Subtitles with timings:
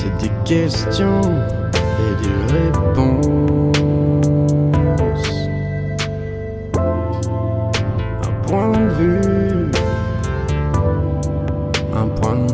[0.00, 3.26] C'est des questions et des réponses.
[8.22, 9.70] Un point de vue,
[11.92, 12.50] un point de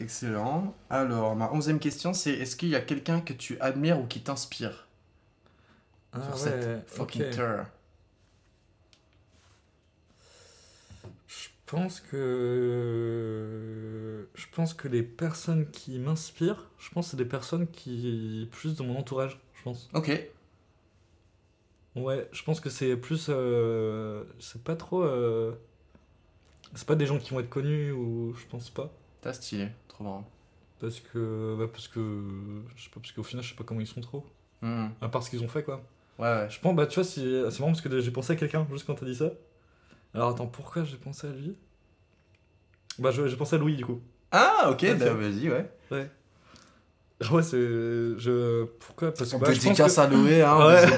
[0.00, 0.74] Excellent.
[0.88, 4.22] Alors, ma onzième question, c'est est-ce qu'il y a quelqu'un que tu admires ou qui
[4.22, 4.86] t'inspire?
[6.14, 7.30] Ah sur ouais, cette fucking ok.
[7.30, 7.66] tour
[11.26, 13.46] Je pense que
[14.34, 18.76] je pense que les personnes qui m'inspirent, je pense que c'est des personnes qui plus
[18.76, 19.88] de mon entourage, je pense.
[19.94, 20.10] Ok.
[21.96, 25.52] Ouais, je pense que c'est plus euh, c'est pas trop euh,
[26.74, 30.02] c'est pas des gens qui vont être connus ou je pense pas T'as stylé, trop
[30.04, 30.28] marrant.
[30.80, 32.00] parce que bah, parce que
[32.76, 34.24] je sais pas parce qu'au final je sais pas comment ils sont trop
[34.62, 34.86] Hmm.
[35.02, 35.82] à part ce qu'ils ont fait quoi.
[36.18, 36.46] Ouais, ouais.
[36.48, 38.86] Je pense bah tu vois si c'est marrant parce que j'ai pensé à quelqu'un juste
[38.86, 39.30] quand t'as dit ça.
[40.14, 41.54] Alors attends, pourquoi j'ai pensé à lui?
[42.98, 44.00] Bah je- j'ai pensé à Louis du coup.
[44.32, 44.98] Ah, ok, Ok.
[44.98, 45.68] bah, vas-y, ouais.
[45.90, 46.10] Ouais.
[47.30, 47.56] Ouais, c'est.
[47.56, 48.64] Je...
[48.80, 49.12] Pourquoi?
[49.14, 50.00] Parce que On bah, peut je casse que...
[50.00, 50.58] à Noé, hein.
[50.66, 50.86] Ouais.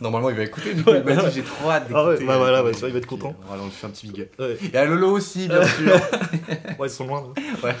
[0.00, 2.02] Normalement, il va écouter, du coup, il m'a dit j'ai trop hâte d'écouter.
[2.04, 3.36] Ah ouais, bah voilà, ouais, vois, il va être content.
[3.46, 4.32] Voilà, on lui fait un petit big up.
[4.38, 4.56] Ouais.
[4.72, 5.92] Et à Lolo aussi, bien sûr.
[6.78, 7.32] ouais, ils sont loin.
[7.36, 7.42] là.
[7.62, 7.76] Ouais.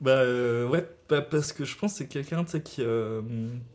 [0.00, 3.20] bah euh, ouais, bah, parce que je pense que c'est quelqu'un tu sais, qui, euh,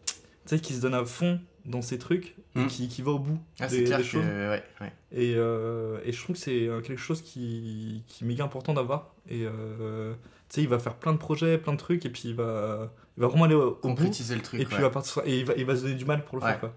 [0.08, 0.14] tu
[0.45, 1.39] sais, qui se donne à fond
[1.70, 2.67] dans ses trucs et Mm.
[2.67, 4.09] qui, qui va au bout Ah, des, c'est clair des que.
[4.09, 4.25] choses.
[4.25, 4.94] Ouais, ouais.
[5.14, 8.73] Et, euh, et je trouve que c'est euh, quelque chose qui, qui est méga important
[8.73, 9.14] d'avoir.
[9.30, 10.14] Et euh,
[10.50, 12.92] tu sais, il va faire plein de projets, plein de trucs, et puis il va,
[13.17, 14.03] il va vraiment aller au, au bout.
[14.03, 14.59] Le truc.
[14.59, 14.80] Et puis ouais.
[14.80, 16.59] il va partir- et il va, il va se donner du mal pour le faire
[16.59, 16.73] quoi.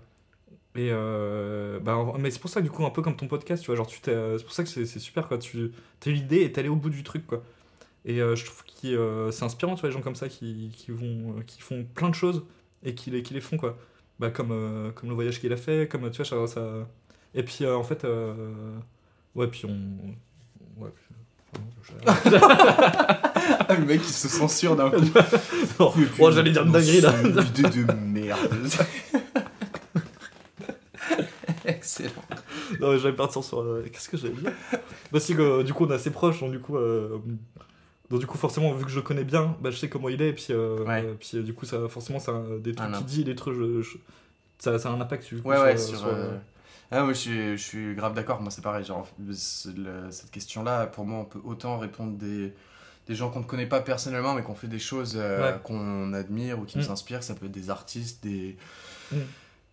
[0.75, 3.67] Et euh, bah, mais c'est pour ça du coup un peu comme ton podcast, tu
[3.67, 5.39] vois, genre tu t'es, c'est pour ça que c'est, c'est super quoi.
[5.39, 5.71] Tu
[6.07, 7.43] as l'idée et t'es allé au bout du truc quoi.
[8.05, 11.37] Et je trouve que c'est inspirant, tu vois, les gens comme ça qui, qui vont,
[11.47, 12.43] qui font plein de choses
[12.85, 13.77] et qui les, qui les font quoi.
[14.23, 16.55] Bah comme, euh, comme le voyage qu'il a fait, comme tu vois ça.
[16.55, 16.61] ça...
[17.35, 18.33] Et puis euh, en fait, euh,
[19.35, 19.75] ouais puis on,
[20.81, 20.91] ouais.
[20.95, 21.17] puis-
[22.07, 25.01] Ah, le mec, il se censure d'un coup.
[25.81, 27.13] Oh, oh, j'allais dire une dinguerie là.
[27.23, 28.39] Une idée de merde.
[31.65, 32.11] Excellent.
[32.81, 33.65] Non, mais j'allais partir sur.
[33.93, 34.53] Qu'est-ce que j'allais dire?
[35.11, 36.77] Bah, euh, du coup, on est assez proches, donc du coup.
[36.77, 37.19] euh,
[38.13, 40.21] Donc, du coup, forcément, vu que je le connais bien, bah, je sais comment il
[40.23, 41.03] est, et puis, euh, Ouais.
[41.05, 43.55] euh, puis euh, du coup, ça, forcément, ça, des trucs Ah, qu'il dit, des trucs.
[43.57, 43.97] je- je-
[44.59, 45.99] Ça, ça a un impact du coup, Ouais, sur, ouais, sur.
[45.99, 46.37] sur, euh,
[46.93, 48.41] Ah, moi, je suis, je suis grave d'accord.
[48.43, 48.85] Moi, c'est pareil.
[48.85, 52.53] Genre, le- cette question-là, pour moi, on peut autant répondre des,
[53.09, 55.19] des gens qu'on ne connaît pas personnellement, mais qu'on fait des choses
[55.65, 56.83] qu'on admire ou qui Mm.
[56.83, 57.23] nous inspirent.
[57.25, 58.57] Ça peut être des artistes, des.
[59.11, 59.17] Mm.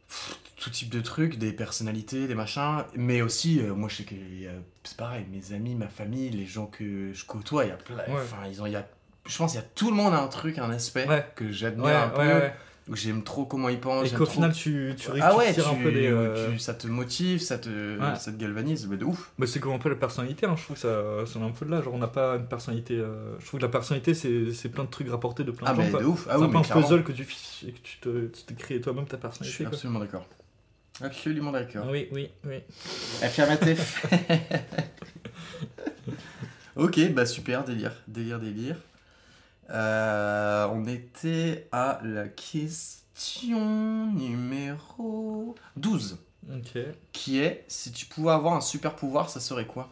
[0.10, 2.84] Pff, tout type de trucs, des personnalités, des machins.
[2.96, 4.52] Mais aussi, euh, moi, je sais que il a-
[4.84, 7.96] c'est pareil, mes amis, ma famille, les gens que je côtoie, il y a plein.
[7.98, 8.22] Ouais.
[8.22, 8.66] Enfin, ils ont.
[8.66, 8.88] il Y a,
[9.26, 11.26] je pense qu'il y a tout le monde a un truc, un aspect Ouais.
[11.36, 12.50] que j'admire Ouais, un peu.
[12.94, 14.08] J'aime trop comment ils pensent.
[14.12, 16.08] Et qu'au trop final, tu, tu ah ouais, tu, un peu des.
[16.08, 17.70] euh, tu- ça te motive, ça te,
[18.00, 18.16] Ouais.
[18.18, 19.32] ça te galvanise, mais de ouf.
[19.38, 21.52] Bah, c'est comme un peu la personnalité, hein, je trouve que ça, ça vient un
[21.52, 21.82] peu de là.
[21.82, 22.96] Genre, on n'a pas une personnalité.
[22.98, 25.74] euh, Je trouve que la personnalité, c'est c'est plein de trucs rapportés de plein Ah
[25.74, 25.84] de gens.
[25.86, 26.00] mais quoi.
[26.02, 26.26] de ouf.
[26.30, 26.82] Ah c'est oui, un peu mais un clairement.
[26.84, 27.22] puzzle que tu,
[27.68, 29.56] et que tu te, tu te crées toi-même ta Je personnalité.
[29.56, 29.74] suis quoi.
[29.74, 30.26] absolument d'accord.
[31.02, 31.86] Absolument d'accord.
[31.92, 32.56] Oui, oui, oui.
[33.22, 34.06] Affirmatif.
[36.76, 38.76] ok, bah super, délire, délire, délire.
[39.70, 46.18] Euh, on était à la question numéro 12,
[46.52, 46.78] Ok.
[47.12, 49.90] qui est si tu pouvais avoir un super pouvoir, ça serait quoi?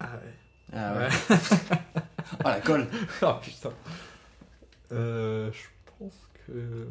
[0.00, 0.34] Ah ouais.
[0.72, 1.08] Ah Ouais.
[2.44, 2.86] Oh la colle
[3.22, 3.72] oh putain.
[4.92, 5.64] Euh, je
[5.98, 6.14] pense
[6.46, 6.86] que.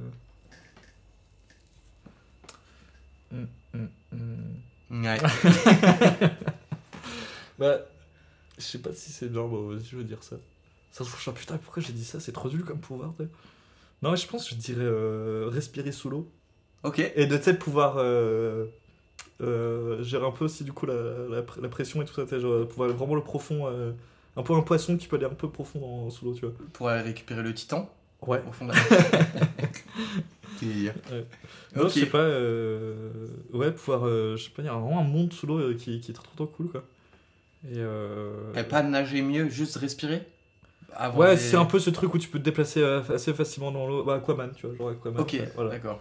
[3.31, 3.47] Hum.
[4.89, 5.17] Ouais.
[7.59, 7.79] Bah,
[8.57, 10.35] je sais pas si c'est genre, bah, vas-y, je veux dire ça.
[10.97, 12.19] Ça se trouve, je putain, pourquoi j'ai dit ça?
[12.19, 13.13] C'est trop nul comme pouvoir.
[13.18, 13.30] tu sais.
[14.02, 16.28] Non, mais je pense que je dirais euh, respirer sous l'eau.
[16.81, 16.97] Ok.
[17.16, 18.66] Et de, sais, pouvoir euh,
[19.41, 20.96] euh, gérer un peu aussi, du coup, la,
[21.30, 22.40] la, pr- la pression et tout ça.
[22.40, 23.68] Genre, pouvoir vraiment le profond.
[24.36, 26.56] un peu un poisson qui peut aller un peu profond dans- sous l'eau, tu vois.
[26.74, 27.88] Pour aller récupérer le titan
[28.24, 28.41] Ouais.
[28.50, 28.80] au fond de la
[30.59, 30.96] Délire.
[31.75, 32.28] Non, je sais pas,
[33.56, 36.10] ouais, pouvoir, je sais pas, il y a vraiment un monde sous l'eau qui, qui
[36.10, 36.83] est trop, trop cool, quoi.
[37.69, 38.54] Et euh...
[38.56, 40.24] Et pas nager mieux, juste respirer?
[40.95, 43.72] Avant Ouais, c'est un peu ce truc où tu peux te déplacer euh, assez facilement
[43.72, 44.04] dans l'eau.
[44.04, 45.22] Bah, Aquaman, tu vois, genre Aquaman.
[45.22, 45.72] Ok, voilà.
[45.72, 46.00] d'accord.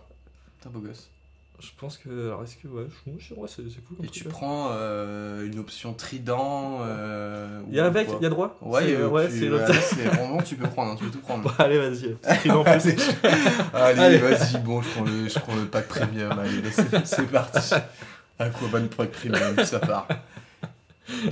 [0.60, 1.10] T'es un beau gosse.
[1.58, 4.22] Je pense que, alors est-ce que, ouais, je, je- ouais, c'est cool comme Et truc,
[4.22, 8.58] tu prends euh, une option trident euh, Il y a avec, il y a droit
[8.60, 9.72] Ouais, C'est- euh, ouais, tu- c'est l'autre.
[9.72, 11.44] c'est vraiment tu peux prendre, hein, tu peux tout prendre.
[11.44, 12.14] Bon, allez, vas-y.
[12.50, 12.94] en plus.
[13.72, 14.18] Allez, Allez.
[14.18, 17.74] vas-y, bon, je prends le, je prends le pack premium, allez, c'est c'est parti.
[18.38, 20.06] Aquaman pack premium, ça part.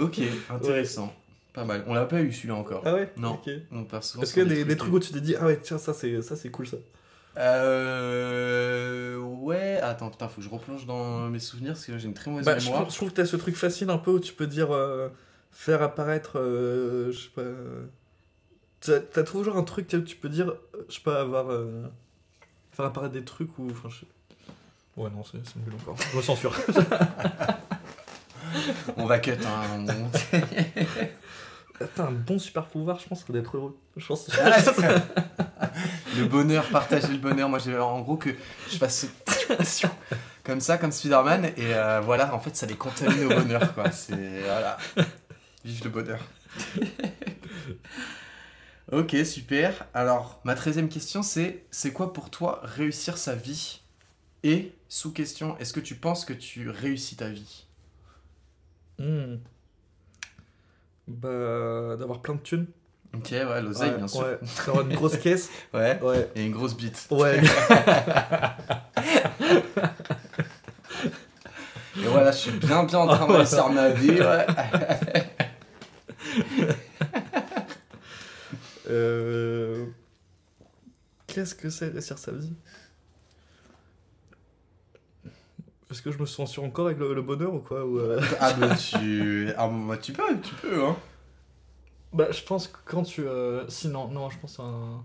[0.01, 1.13] Ok, intéressant.
[1.55, 1.85] Pas mal.
[1.87, 2.83] On l'a pas eu celui-là encore.
[2.85, 3.35] Ah ouais Non.
[3.35, 3.49] Ok.
[3.73, 5.47] On part souvent Est-ce qu'il y a des, des trucs où tu t'es dit, ah
[5.47, 6.77] ouais, tiens, ça c'est ça c'est cool ça
[7.39, 9.19] Euh.
[9.19, 12.31] Ouais, Attends, putain, faut que je replonge dans mes souvenirs parce que j'ai une très
[12.31, 12.83] mauvaise Bah, je, mémoire.
[12.83, 15.09] trouve, je trouve que t'as ce truc facile un peu où tu peux dire euh,
[15.53, 17.43] faire apparaître, euh, je sais pas.
[17.43, 17.85] euh,
[18.81, 20.55] T'as t'as toujours un truc où tu peux dire,
[20.89, 21.51] je sais pas, avoir.
[21.51, 21.83] euh,
[22.73, 23.69] faire apparaître des trucs ou.
[23.71, 24.07] Enfin, je sais-
[24.97, 25.97] Ouais, non, c'est c'est nul encore.
[26.13, 26.55] Je me censure.
[28.97, 29.85] On va cut, hein.
[29.89, 29.89] on-
[31.95, 33.79] T'as un bon super pouvoir, je pense, d'être heureux.
[33.97, 34.29] Je pense.
[36.17, 37.49] le bonheur, partager le bonheur.
[37.49, 38.31] Moi, j'ai en gros que
[38.71, 39.07] je fasse
[39.57, 39.87] ce-
[40.43, 43.91] comme ça, comme Spider-Man, et euh, voilà, en fait, ça les contamine au bonheur, quoi.
[43.91, 44.43] C'est.
[44.45, 44.77] Voilà.
[45.65, 46.21] Vive le bonheur.
[48.93, 49.87] ok, super.
[49.95, 53.81] Alors, ma treizième question, c'est c'est quoi pour toi réussir sa vie?
[54.43, 57.65] Et, sous question, est-ce que tu penses que tu réussis ta vie?
[58.99, 59.37] Hmm.
[61.07, 62.67] Bah, d'avoir plein de thunes.
[63.15, 64.21] Ok, ouais, l'oseille, Ouais, bien sûr.
[64.23, 65.51] Ouais, d'avoir une grosse caisse.
[65.73, 66.01] Ouais.
[66.03, 66.29] Ouais.
[66.35, 67.07] Et une grosse bite.
[67.11, 67.41] Ouais.
[71.97, 74.47] Et voilà, je suis bien, bien en train de réussir ma vie, ouais.
[78.91, 79.87] Euh,
[81.27, 82.53] Qu'est-ce que c'est réussir sa vie?
[85.95, 88.21] Est-ce que je me sens sûr encore avec le, le bonheur ou quoi ou, euh,
[88.41, 89.49] Ah, bah, tu.
[89.57, 90.97] Ah, bah, tu peux, tu peux, hein.
[92.13, 93.23] Bah, je pense que quand tu.
[93.27, 95.05] euh, Si, non, non, je pense à un.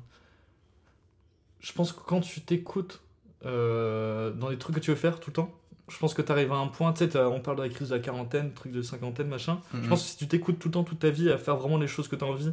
[1.60, 3.02] Je pense que quand tu t'écoutes
[3.46, 5.52] euh, dans les trucs que tu veux faire tout le temps,
[5.90, 7.90] je pense que tu arrives à un point, tu sais, on parle de la crise
[7.90, 9.60] de la quarantaine, truc de cinquantaine, machin.
[9.74, 9.90] Je Mhm.
[9.90, 11.88] pense que si tu t'écoutes tout le temps, toute ta vie, à faire vraiment les
[11.88, 12.52] choses que tu as envie,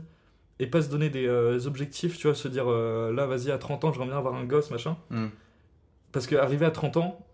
[0.58, 3.92] et pas se donner des objectifs, tu vois, se dire là, vas-y, à 30 ans,
[3.92, 4.96] j'aimerais bien avoir un gosse, machin.
[5.10, 5.30] Mhm.
[6.12, 7.24] Parce qu'arriver à 30 ans,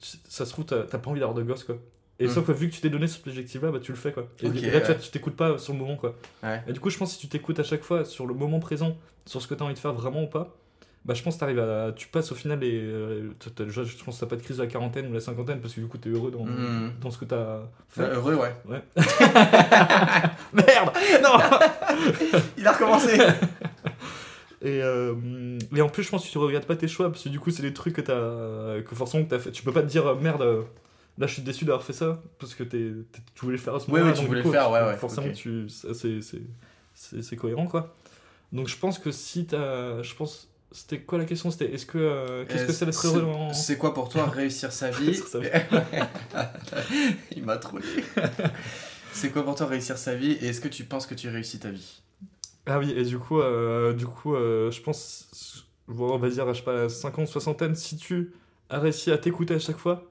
[0.00, 1.76] ça se trouve, t'as t'as pas envie d'avoir de gosse, quoi.
[2.20, 2.30] Et Mhm.
[2.32, 4.28] sauf que vu que tu t'es donné cet objectif-là, bah tu le fais, quoi.
[4.42, 4.98] Et, et là, tu vois, ouais.
[4.98, 6.14] tu t'écoutes pas sur le moment, quoi.
[6.42, 6.62] Ouais.
[6.66, 8.58] Et du coup, je pense que si tu t'écoutes à chaque fois sur le moment
[8.58, 8.96] présent,
[9.26, 10.48] sur ce que tu as envie de faire vraiment ou pas,
[11.04, 11.92] bah je pense que t'arrives à.
[11.94, 12.72] Tu passes au final les.
[12.82, 15.20] euh, t'as- t'as- je pense que t'as pas de crise de la quarantaine ou la
[15.20, 16.92] cinquantaine parce que du coup, t'es heureux dans, Mhm.
[17.00, 18.02] dans ce que t'as fait.
[18.02, 18.52] Euh, heureux, ouais.
[18.66, 18.82] Ouais.
[20.52, 20.90] Merde
[21.22, 21.38] Non
[22.58, 23.16] Il a recommencé
[24.62, 25.14] et, euh,
[25.74, 27.50] et en plus, je pense que tu regrettes pas tes choix parce que du coup,
[27.50, 28.82] c'est des trucs que t'as.
[28.82, 29.52] que forcément que t'as fait.
[29.52, 30.42] Tu peux pas te dire euh, merde.
[30.42, 30.62] euh,
[31.18, 33.74] Là, je suis déçu d'avoir fait ça parce que t'es, t'es- tu voulais le faire
[33.74, 34.06] à ce moment-là.
[34.10, 36.20] ouais, tu donc voulais le faire, ouais, ouais, Forcément, tu, c'est, c'est,
[36.94, 37.92] c'est, c'est cohérent, quoi.
[38.52, 40.00] Donc, je pense que si t'as.
[40.02, 40.48] Je pense.
[40.70, 41.50] C'était quoi la question?
[41.50, 41.98] C'était est-ce que.
[41.98, 43.26] euh, qu'est-ce que c'est d'être heureux.
[43.52, 45.06] C'est quoi pour toi réussir sa vie?
[45.06, 45.48] Réussir sa vie.
[47.34, 47.84] Il m'a trollé.
[49.12, 50.32] c'est quoi pour toi réussir sa vie?
[50.40, 52.00] Et est-ce que tu penses que tu réussis ta vie?
[52.68, 56.58] Ah oui, et du coup, euh, du coup euh, je pense, on va dire, je
[56.58, 58.32] sais pas, la 50, soixantaine, si tu
[58.68, 60.04] as réussi à t'écouter à chaque fois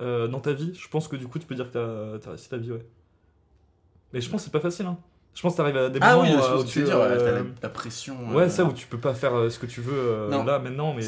[0.00, 2.30] euh, dans ta vie, je pense que du coup, tu peux dire que t'as as
[2.30, 2.86] réussi ta vie, ouais.
[4.12, 4.96] Mais je pense que c'est pas facile, hein.
[5.34, 7.16] Je pense que t'arrives à des Ah moments oui, je où que tu dire, ouais,
[7.16, 8.34] t'as la, la pression.
[8.34, 11.02] Ouais, ça, où tu peux pas faire ce que tu veux là, maintenant, mais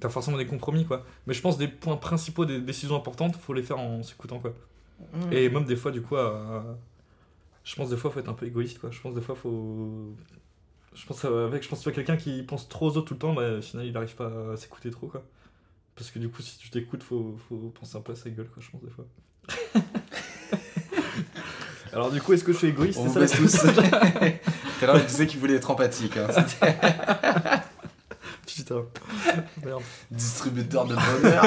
[0.00, 1.04] t'as forcément des compromis, quoi.
[1.26, 4.52] Mais je pense des points principaux, des décisions importantes, faut les faire en s'écoutant, quoi.
[5.14, 5.32] Mm.
[5.32, 6.64] Et même des fois, du coup, à-
[7.66, 8.90] je pense des fois, faut être un peu égoïste, quoi.
[8.90, 10.14] Je pense des fois, faut.
[10.94, 13.18] Je pense euh, avec, je pense que quelqu'un qui pense trop aux autres tout le
[13.18, 15.22] temps, bah, au final, il n'arrive pas à s'écouter trop, quoi.
[15.94, 18.48] Parce que du coup, si tu t'écoutes, faut, faut penser un peu à sa gueule,
[18.48, 18.62] quoi.
[18.64, 19.04] Je pense des fois.
[21.92, 23.80] Alors du coup, est-ce que je suis égoïste On C'est vous ça, tous.
[23.82, 26.16] Tout à l'heure, il disait qu'il voulait être empathique.
[26.18, 26.28] hein.
[28.46, 28.84] Putain.
[29.64, 29.82] Merde.
[30.10, 31.44] distributeur de bonheur.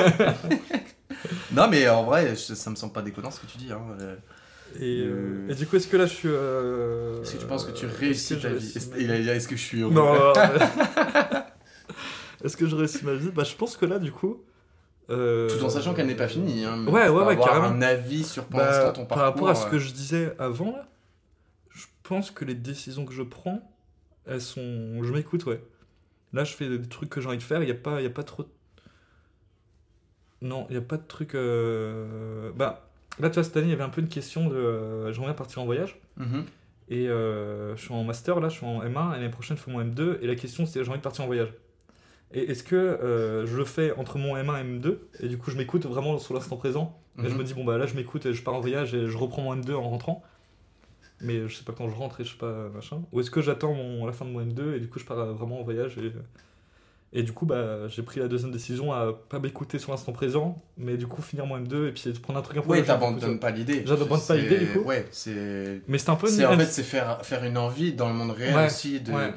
[1.51, 3.71] non, mais en vrai, je- ça me semble pas déconnant ce que tu dis.
[3.71, 3.81] Hein.
[4.75, 4.79] Euh.
[4.81, 6.29] Et, euh, Euh, et du coup, est-ce que là, je suis.
[6.31, 8.97] euh, Est-ce que tu penses que tu est-ce réussis que ta vie réussis Est-ce- ma
[8.97, 10.33] Il a dit est-ce que je suis heureux Non, non, non.
[12.43, 14.43] Est-ce que je réussis ma vie Bah, je pense que là, du coup.
[15.09, 16.63] euh, Tout en sachant qu'elle n'est pas finie.
[16.65, 17.65] Hein, mais Ouais, ouais, ouais, avoir carrément.
[17.75, 19.47] un avis sur pour Bah, ton par parcours.
[19.47, 20.87] rapport à ce que euh, je disais avant, là,
[21.71, 23.61] je pense que les décisions que je prends,
[24.25, 25.03] elles sont.
[25.03, 25.61] Je m'écoute, ouais.
[26.31, 28.05] Là, je fais des trucs que j'ai envie de faire, il n'y a, pas- y
[28.05, 28.45] a pas trop.
[30.41, 31.35] Non, il n'y a pas de trucs.
[31.35, 32.88] euh, Bah,
[33.19, 34.55] là, tu vois, cette année, il y avait un peu une question de.
[34.55, 35.99] euh, J'aimerais partir en voyage.
[36.17, 36.45] mhm.
[36.91, 39.61] Et euh, je suis en master, là, je suis en M1, et l'année prochaine, je
[39.61, 41.53] fais mon M2, et la question, c'est j'ai envie de partir en voyage.
[42.33, 45.51] Et est-ce que euh, je le fais entre mon M1 et M2, et du coup,
[45.51, 47.37] je m'écoute vraiment sur l'instant présent, et je Mhm.
[47.37, 49.43] me dis, bon, bah là, je m'écoute, et je pars en voyage, et je reprends
[49.43, 50.23] mon M2 en rentrant.
[51.21, 53.01] Mais je sais pas quand je rentre, et je sais pas, machin.
[53.11, 55.33] Ou est-ce que j'attends mon- la fin de mon M2, et du coup, je pars
[55.33, 56.11] vraiment en voyage, et.
[57.11, 60.61] Et du coup, bah, j'ai pris la deuxième décision à pas m'écouter sur l'instant présent,
[60.77, 62.69] mais du coup finir mon M2 et puis de prendre un truc un peu.
[62.69, 63.83] Ouais, t'abandonnes pas l'idée.
[63.85, 64.79] J'abandonne pas l'idée, du coup.
[64.81, 65.81] Ouais, c'est.
[65.87, 66.27] Mais c'est un peu.
[66.27, 69.11] En fait c'est faire faire une envie dans le monde réel Ouais, aussi de.
[69.11, 69.33] Ouais.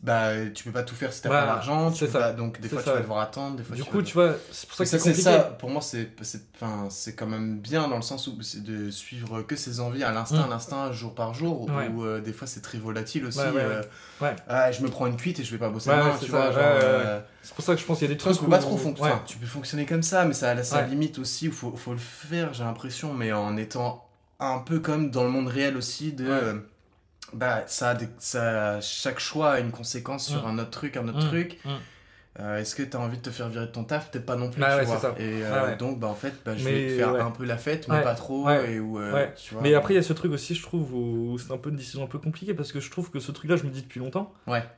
[0.00, 1.92] Bah, tu peux pas tout faire si t'as Ouais, pas l'argent.
[1.92, 2.18] c'est ça.
[2.20, 2.90] pas- Donc, des fois, ça.
[2.92, 3.56] tu vas devoir attendre.
[3.56, 5.70] Des fois, Du tu coup, vas tu vois, c'est pour ça que c'est ça, pour
[5.70, 9.42] moi, c'est c'est- enfin, c'est quand même bien dans le sens où c'est de suivre
[9.42, 10.44] que ses envies à l'instinct, Mm.
[10.44, 11.88] à l'instinct, jour par jour, Ouais.
[11.88, 13.38] où euh, des fois c'est très volatile aussi.
[13.40, 13.62] Ouais, ouais, ouais.
[14.22, 16.46] euh, ah, je me prends une cuite et je vais pas bosser demain, tu vois.
[16.56, 18.38] euh, C'est pour ça que je pense qu'il y a des trucs.
[18.38, 18.80] peut pas où- trop.
[19.00, 21.92] Enfin, tu peux fonctionner comme ça, mais ça a sa limite aussi, il faut, faut
[21.92, 24.04] le faire, j'ai l'impression, mais en étant
[24.38, 26.62] un peu comme dans le monde réel aussi, de.
[27.32, 30.50] Bah, ça a des- ça, chaque choix a une conséquence sur Mm.
[30.50, 31.28] un autre truc, un autre Mm.
[31.28, 31.58] truc.
[31.64, 31.68] Mm.
[32.40, 34.12] Euh, Est-ce que tu as envie de te faire virer de ton taf?
[34.12, 35.14] Peut-être pas non plus, Bah tu ouais, vois.
[35.18, 35.76] Et euh, ouais.
[35.76, 37.20] donc, bah, en fait, bah, je Mais, vais faire ouais.
[37.20, 38.48] un peu la fête, mais pas trop.
[38.48, 40.94] Et où, euh, tu vois, Mais après, il y a ce truc aussi, je trouve,
[40.94, 43.32] où c'est un peu une décision un peu compliquée parce que je trouve que ce
[43.32, 44.32] truc-là, je me dis depuis longtemps.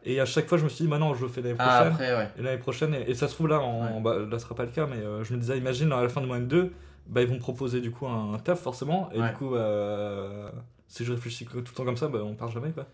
[0.05, 1.93] Et à chaque fois, je me suis dit, maintenant, je le fais l'année Ah, prochaine.
[1.93, 2.33] après.
[2.39, 4.65] Et l'année prochaine, et, et ça se trouve là, en, bah, là, ce sera pas
[4.65, 6.73] le cas, mais je me disais, imagine, à la fin de mon M2,
[7.09, 9.11] bah, ils vont me proposer du coup un, un taf forcément.
[9.13, 10.49] Et du coup, euh,
[10.91, 12.87] si je réfléchis tout le temps comme ça, bah, on part jamais quoi.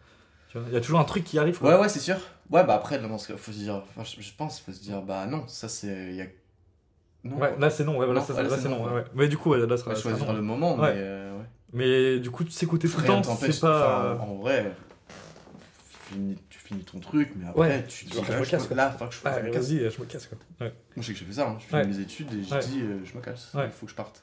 [0.68, 1.58] Il y a toujours un truc qui arrive.
[1.58, 1.74] Quoi.
[1.74, 2.16] Ouais, ouais, c'est sûr.
[2.50, 4.80] Ouais, bah après, dans ce cas, faut se dire, enfin, je je pense, faut se
[4.80, 6.14] dire, bah non, ça c'est.
[6.14, 6.26] y a-
[7.24, 8.94] Non, Ouais, là c'est non, ouais, voilà, Non, ça, ouais, là, là, c'est non, non.
[8.94, 9.04] ouais.
[9.14, 9.94] Mais du coup, ouais, là, ça sera.
[9.94, 10.94] choisir le moment, Ouais.
[10.94, 11.00] mais.
[11.00, 11.44] euh, ouais.
[11.74, 14.14] Mais du coup, s'écouter tout le temps, c'est pas.
[14.14, 14.72] enfin, en vrai,
[16.08, 18.90] finis- tu finis ton truc, mais après, Ouais, tu dis, je là, me casse, là,
[18.92, 19.68] faut que je, Ah, me casse.
[19.70, 20.38] vas-y, je me casse quoi.
[20.60, 21.58] Moi, je sais que j'ai fait ça, hein.
[21.60, 23.96] je finis mes études et je dis, euh, je me casse, il faut que je
[23.96, 24.22] parte.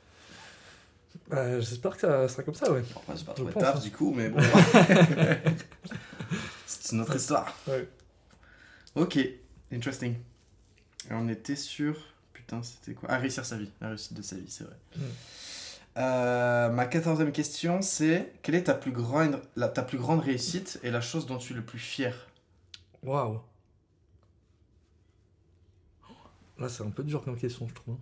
[1.30, 2.84] Bah, J'espère que ça sera comme ça, ouais.
[3.36, 3.80] Trouvé de pense, taf hein.
[3.80, 4.40] du coup, mais bon.
[6.66, 7.56] C'est une autre histoire.
[7.68, 7.88] Ouais.
[8.96, 9.20] Ok,
[9.72, 10.16] interesting.
[11.10, 11.98] Et on était sur.
[12.34, 13.10] Putain, c'était quoi?
[13.12, 13.72] Ah, réussir sa vie.
[13.82, 14.76] La réussite de sa vie, c'est vrai.
[14.96, 15.02] Mm.
[15.98, 20.80] Euh, ma quatorzième question, c'est quelle est ta plus, grande, la, ta plus grande réussite
[20.84, 22.28] et la chose dont tu es le plus fier?
[23.04, 23.40] Waouh.
[26.58, 27.98] Là, c'est un peu dur comme question, je trouve.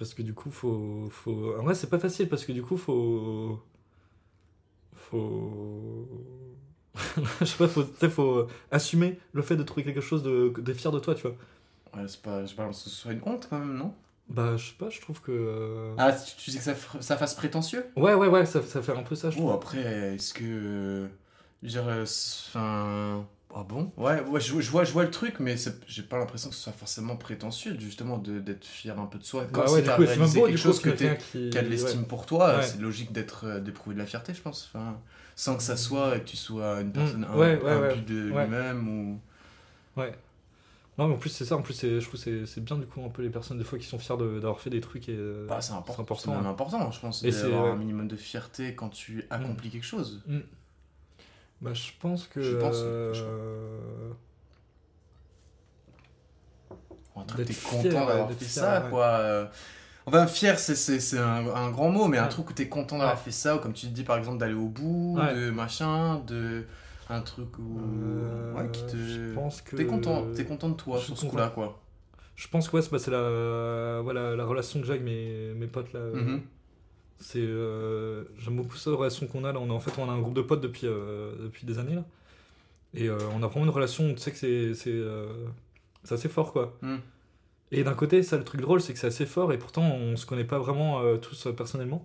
[0.00, 1.08] Parce que du coup, faut.
[1.10, 1.54] faut...
[1.58, 3.60] En vrai, c'est pas facile parce que du coup, faut.
[4.94, 6.08] Faut.
[7.40, 10.90] je sais pas, faut, sais, faut assumer le fait de trouver quelque chose de, fier
[10.90, 11.36] de toi, tu vois.
[11.94, 13.94] Ouais, c'est pas, je balance ce soit une honte quand même, non?
[14.30, 15.32] Bah, je sais pas, je trouve que.
[15.32, 17.84] euh, Ah, tu, tu dis que ça, ça fasse prétentieux?
[17.94, 19.50] Ouais, ouais, ouais, ça, ça fait un peu ça, je trouve.
[19.50, 21.10] Oh, après, est-ce que.
[21.62, 23.26] Je veux dire, euh, enfin.
[23.54, 23.90] Ah bon?
[23.96, 25.56] Ouais, ouais je, je vois, je vois le truc, mais
[25.88, 29.44] j'ai pas l'impression que ce soit forcément prétentieux, justement, d'être fier un peu de soi.
[29.52, 31.50] Bah si ouais, du t'as réalisé quelque chose que qui.
[31.50, 31.70] qui a de ouais.
[31.70, 32.62] l'estime pour toi, Ouais.
[32.62, 34.70] c'est logique d'être euh, d'éprouver de la fierté, je pense.
[34.72, 34.96] Enfin,
[35.34, 37.36] sans que ça soit et que tu sois une personne Mm.
[37.38, 39.20] Ouais, un, ouais, un but de lui-même ou.
[40.00, 40.12] Ouais.
[40.98, 41.56] Non, mais en plus, c'est ça.
[41.56, 43.78] En plus, je trouve que c'est- bien, du coup, un peu les personnes, des fois,
[43.78, 45.08] qui sont fiers de- d'avoir fait des trucs.
[45.08, 46.44] Et, euh, Bah, c'est important, c'est important, hein.
[46.50, 50.22] important, je pense, d'avoir un minimum de fierté quand tu accomplis quelque chose.
[51.60, 52.40] Bah, je pense que.
[52.40, 54.20] Je pense, euh, franchement.
[57.16, 58.90] Un truc, t'es content d'avoir fait fier, ça, ouais.
[58.90, 59.04] quoi.
[59.06, 59.46] euh.
[60.06, 62.96] Enfin, fier, c'est- c'est c'est un, un grand mot, mais un truc où t'es content
[62.98, 63.22] d'avoir Ouais.
[63.22, 65.34] fait ça, ou comme tu te dis, par exemple, d'aller au bout, Ouais.
[65.34, 66.64] de machin, de.
[67.10, 67.78] Un truc où.
[67.80, 68.96] euh, ouais, qui te.
[68.96, 69.76] Je pense que.
[69.76, 71.80] T'es content, t'es content de toi je sur ce coup-là, quoi.
[72.36, 75.52] Je pense que ouais, c'est bah, c'est la, voilà, la relation que j'ai avec mes,
[75.54, 76.00] mes potes là.
[76.00, 76.40] euh, Mhm.
[77.20, 79.60] C'est, euh, j'aime beaucoup cette relation qu'on a là.
[79.60, 81.94] On a, en fait, on a un groupe de potes depuis, euh, depuis des années
[81.94, 82.04] là.
[82.94, 85.00] Et euh, on a vraiment une relation, tu sais que c'est, c'est,
[86.02, 86.76] c'est assez fort quoi.
[86.82, 86.96] Mm.
[87.72, 90.16] Et d'un côté, ça, le truc drôle, c'est que c'est assez fort et pourtant on
[90.16, 92.04] se connaît pas vraiment tous personnellement.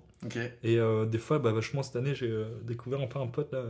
[0.64, 2.32] Et des fois, bah, vachement cette année, j'ai
[2.64, 3.64] découvert un peu un pote là.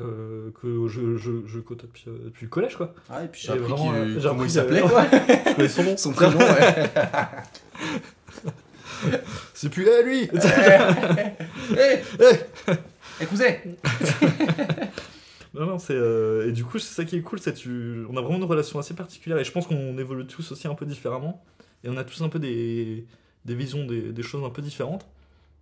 [0.00, 2.94] euh, que je, je, je côtoie depuis, depuis le collège quoi.
[3.08, 5.04] Ah, et puis j'ai appris vraiment, euh, j'ai comment appris il s'appelait, quoi.
[5.10, 5.96] Je connais son nom.
[5.96, 6.90] Son prénom, ouais.
[9.54, 10.28] C'est plus là lui Hé
[13.20, 13.46] Eh Hé, cousin
[15.54, 15.94] Non, non, c'est.
[15.94, 18.04] euh, Et du coup, c'est ça qui est cool, c'est tu...
[18.10, 20.74] on a vraiment une relation assez particulière et je pense qu'on évolue tous aussi un
[20.74, 21.42] peu différemment.
[21.84, 23.06] Et on a tous un peu des,
[23.44, 24.12] des visions, des...
[24.12, 25.06] des choses un peu différentes.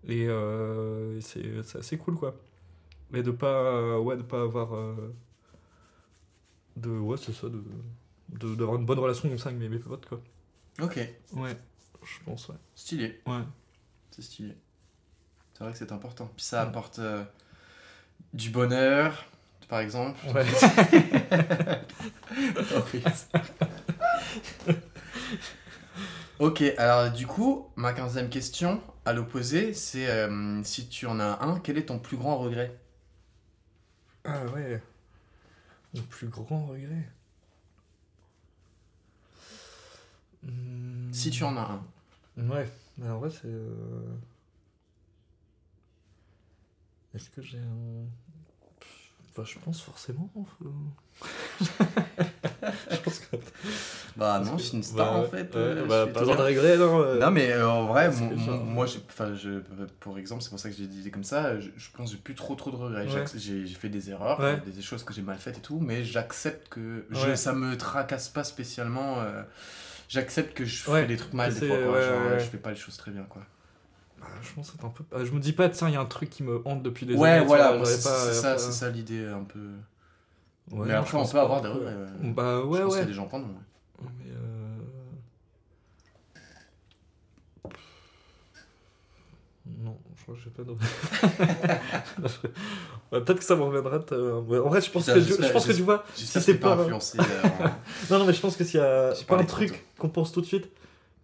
[0.09, 2.35] Et, euh, et c'est c'est assez cool, quoi.
[3.15, 3.99] Et de pas.
[4.01, 4.75] Ouais, de pas avoir.
[4.75, 4.95] euh,
[6.77, 6.91] De.
[6.91, 7.63] Ouais, c'est ça, de.
[8.31, 10.21] de- D'avoir une bonne relation comme ça avec mes, mes potes, quoi.
[10.83, 10.99] Ok,
[11.37, 11.57] Ouais,
[12.05, 12.57] je pense, ouais.
[12.75, 13.21] stylé.
[13.27, 13.43] Ouais.
[14.11, 14.57] C'est stylé.
[15.53, 16.31] C'est vrai que c'est important.
[16.37, 17.25] Puis ça apporte euh,
[18.33, 19.25] du bonheur,
[19.69, 20.19] par exemple.
[20.35, 20.45] Ouais.
[26.39, 31.43] ok, alors du coup, ma quinzième question, à l'opposé, c'est euh, si tu en as
[31.43, 32.77] un, quel est ton plus grand regret?
[34.25, 34.83] Ah ouais.
[35.95, 37.09] Mon plus grand regret.
[41.13, 41.87] Si tu en as un.
[42.37, 43.47] Ouais, mais en vrai, c'est.
[43.47, 44.15] euh,
[47.15, 48.07] Est-ce que j'ai un.
[49.31, 50.31] Enfin, je pense forcément.
[51.61, 53.37] je pense que.
[54.17, 55.43] Bah non, je suis une star Bah, en fait.
[55.55, 56.47] ouais, euh, bah, pas besoin de bien.
[56.47, 57.01] regrets, non.
[57.03, 57.19] euh.
[57.21, 58.99] Non mais euh, en vrai, mon- que mon- moi, je,
[60.01, 61.59] pour exemple, c'est pour ça que j'ai dit comme ça.
[61.59, 63.07] Je, je pense que j'ai plus trop trop de regrets.
[63.13, 63.25] Ouais.
[63.37, 66.69] J'ai fait des erreurs, des, des choses que j'ai mal faites et tout, mais j'accepte
[66.69, 69.21] que je, ça me tracasse pas spécialement.
[69.21, 69.43] euh,
[70.09, 71.77] j'accepte que je Ouais, fais des trucs mal des fois.
[71.77, 72.39] Quoi, ouais, genre, ouais, ouais.
[72.41, 73.43] Je fais pas les choses très bien quoi.
[74.21, 75.05] Bah, je pense un peu.
[75.25, 77.15] Je me dis pas, tiens, il y a un truc qui me hante depuis des
[77.15, 77.41] ouais, années.
[77.43, 79.59] tu voilà, c'est ça, c'est ça l'idée un peu.
[80.71, 81.93] Ouais, mais après, on peut avoir des ouais.
[82.23, 83.05] Bah ouais, ouais.
[83.05, 83.41] des gens ouais.
[84.01, 84.31] Mais
[89.95, 92.29] Non, je crois que j'ai pas de.
[92.29, 92.49] Je-
[93.13, 94.01] Ouais, Peut-être que ça me reviendra.
[94.13, 96.05] euh, ouais, En vrai, je pense, Putain, que, je, j'espère- je pense que tu vois.
[96.17, 97.19] J'espère c'est pas pas- influencé.
[97.21, 97.23] euh,
[98.11, 100.41] Non, non, mais je pense que s'il y a pas un truc qu'on pense tout
[100.41, 100.69] de suite.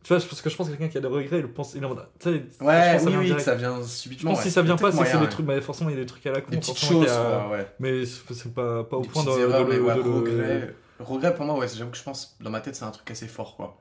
[0.02, 1.74] Tu vois, parce que je pense que quelqu'un qui a des regrets, il le pense.
[1.74, 2.30] Il en je
[2.64, 4.30] Ouais, ça oui, vient oui, que ça vient Je subitement.
[4.30, 5.44] pense que si ça vient pas, c'est que c'est des trucs.
[5.44, 6.50] bah, forcément, il y a des trucs à la con.
[6.50, 7.66] Des petites choses, a- ouais.
[7.80, 10.74] Mais c'est pas, pas au Des point de, erreurs, mais ouais, de le- regret.
[11.00, 13.26] Regret pour moi, ouais, j'avoue que je pense, dans ma tête, c'est un truc assez
[13.26, 13.78] fort, quoi.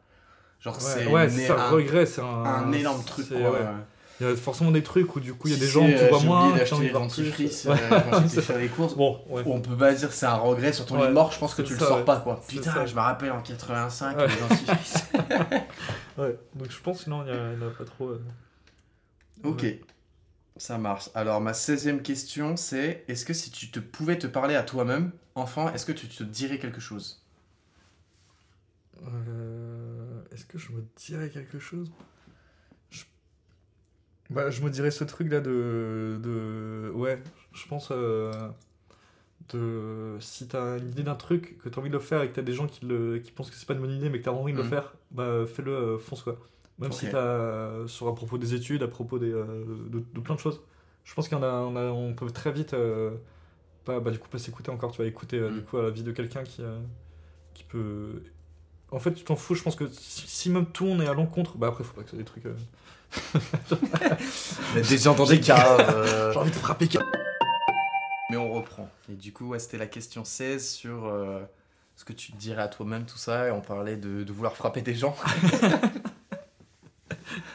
[0.61, 3.37] Genre, Ouais, c'est ouais, un, regret, c'est un, un énorme truc, quoi.
[4.21, 5.85] Il y a forcément des trucs où du coup il y a Si des gens
[5.87, 7.65] que tu vois moins, qui de voir plus.
[7.65, 7.75] Ouais.
[7.91, 8.93] euh, quand j'étais faire les courses.
[8.95, 9.43] Bon, ouais.
[9.45, 11.53] On peut pas dire c'est un regret sur ton lit Ouais, de mort, je pense
[11.55, 12.41] que tu le sors pas, quoi.
[12.47, 12.85] Putain, ça.
[12.85, 14.27] je me rappelle en 85, Ouais.
[14.27, 15.05] les dentifrices.
[16.17, 18.09] Ouais, donc je pense que non, il y, a- il y en a pas trop.
[18.09, 18.21] euh.
[19.45, 19.65] Ok,
[20.57, 21.09] ça marche.
[21.15, 25.11] Alors, ma 16e question, c'est est-ce que si tu te pouvais te parler à toi-même,
[25.35, 27.23] enfant, est-ce que tu te dirais quelque chose?
[29.07, 31.89] Euh, Est-ce que je me dirais quelque chose?
[34.29, 36.19] Bah, je me dirais ce truc là de.
[36.21, 36.91] de...
[36.93, 37.21] Ouais,
[37.53, 37.89] je pense.
[37.91, 38.31] euh,
[39.53, 40.17] De...
[40.19, 42.41] Si t'as une idée d'un truc, que t'as envie de le faire et que t'as
[42.43, 43.19] des gens qui, le...
[43.19, 44.69] qui pensent que c'est pas une bonne idée mais que t'as envie de le Mhm.
[44.69, 46.37] faire, bah fais-le, euh, fonce quoi.
[46.79, 47.87] Même si t'as.
[47.87, 49.45] Sur à propos des études, à propos des, euh,
[49.89, 50.61] de, de plein de choses.
[51.03, 52.73] Je pense qu'on a, on a, on peut très vite.
[52.73, 53.11] euh,
[53.85, 55.59] pas, bah, du coup, pas s'écouter encore, tu vas écouter euh, Mhm.
[55.59, 56.79] du coup à la vie de quelqu'un qui, euh,
[57.53, 58.23] qui peut
[58.91, 59.55] en fait, tu t'en fous.
[59.55, 62.03] Je pense que si, si même tout on est à l'encontre, bah après, faut pas
[62.03, 62.45] que soit des trucs.
[62.45, 62.55] euh,
[64.89, 66.87] Déjà entendu J'ai- euh, J'ai envie de frapper.
[68.31, 68.89] Mais on reprend.
[69.11, 71.41] Et du coup, ouais, c'était la question 16 sur euh,
[71.95, 73.47] ce que tu te dirais à toi-même, tout ça.
[73.47, 75.15] Et on parlait de, de vouloir frapper des gens.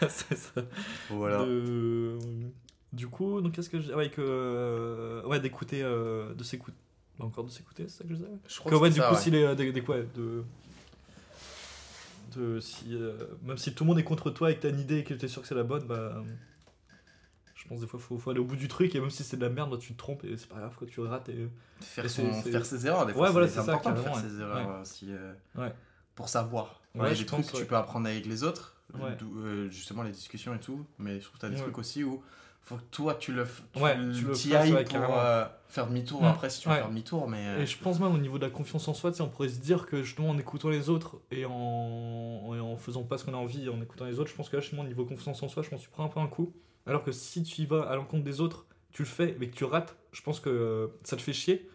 [0.08, 0.62] C'est ça.
[1.10, 1.38] Voilà.
[1.44, 2.18] De-
[2.92, 6.76] Du coup, donc qu'est-ce que je ouais que euh, ouais d'écouter, euh, de s'écouter,
[7.18, 8.28] encore de s'écouter, c'est ça que je disais?
[8.46, 9.36] Je crois Que, ouais, c'est du ça, coup, ouais.
[9.38, 10.44] est euh, des, des- quoi, de
[12.60, 14.98] si euh, même si tout le monde est contre toi et que t'as une idée
[14.98, 16.22] et que t'es sûr que c'est la bonne, bah euh,
[17.54, 19.36] je pense des fois faut, faut aller au bout du truc et même si c'est
[19.36, 21.48] de la merde, bah, tu te trompes et c'est pas grave quoi, tu rates et
[21.80, 23.26] Faire, Et son- faire ses erreurs, des fois.
[23.26, 24.80] Ouais, voilà, c'est important de faire ses erreurs Ouais.
[24.82, 25.06] aussi.
[25.10, 25.72] euh, Ouais.
[26.14, 26.80] Pour savoir.
[26.94, 28.76] Ouais, des trucs que tu peux apprendre avec les autres.
[29.70, 30.86] Justement, les discussions et tout.
[30.98, 32.22] Mais je trouve que tu as des trucs aussi où
[32.64, 35.86] faut que toi, tu le, tu Ouais, tu le fasses, ailles ouais, pour euh, faire
[35.86, 36.26] demi-tour Mm.
[36.26, 36.80] après si tu veux Ouais.
[36.80, 37.28] faire demi-tour.
[37.28, 39.48] Mais euh, Et je pense même au niveau de la confiance en soi, on pourrait
[39.50, 43.24] se dire que justement en écoutant les autres et en, et en faisant pas ce
[43.24, 45.04] qu'on a envie, en écoutant les autres, je pense que là, chez moi, au niveau
[45.04, 46.52] confiance en soi, je pense que tu prends un peu un coup.
[46.86, 49.54] Alors que si tu y vas à l'encontre des autres, tu le fais, mais que
[49.56, 51.68] tu rates, je pense que euh, ça te fait chier.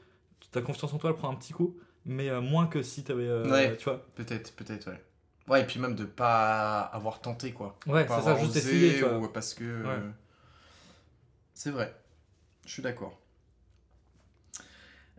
[0.51, 3.29] Ta confiance en toi, elle prend un petit coup, mais euh, moins que si t'avais.
[3.49, 3.75] Ouais.
[3.77, 5.03] Tu vois peut-être, peut-être, ouais.
[5.47, 7.75] Ouais, et puis même de pas avoir tenté, quoi.
[7.87, 9.17] Ouais, c'est ça, juste essayer, tu vois.
[9.19, 9.83] ou parce que.
[11.59, 11.93] C'est vrai.
[12.65, 13.19] Je suis d'accord.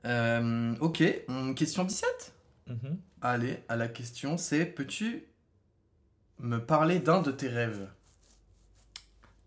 [0.07, 2.33] Euh, ok, hum, question 17
[2.67, 2.99] Mhm.
[3.21, 5.27] Allez, à la question, c'est peux-tu
[6.39, 7.91] me parler d'un de tes rêves?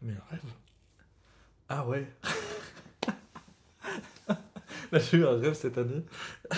[0.03, 0.43] Mais un rêve?
[1.69, 2.07] Ah ouais
[4.91, 6.03] Là, j'ai eu un rêve cette année.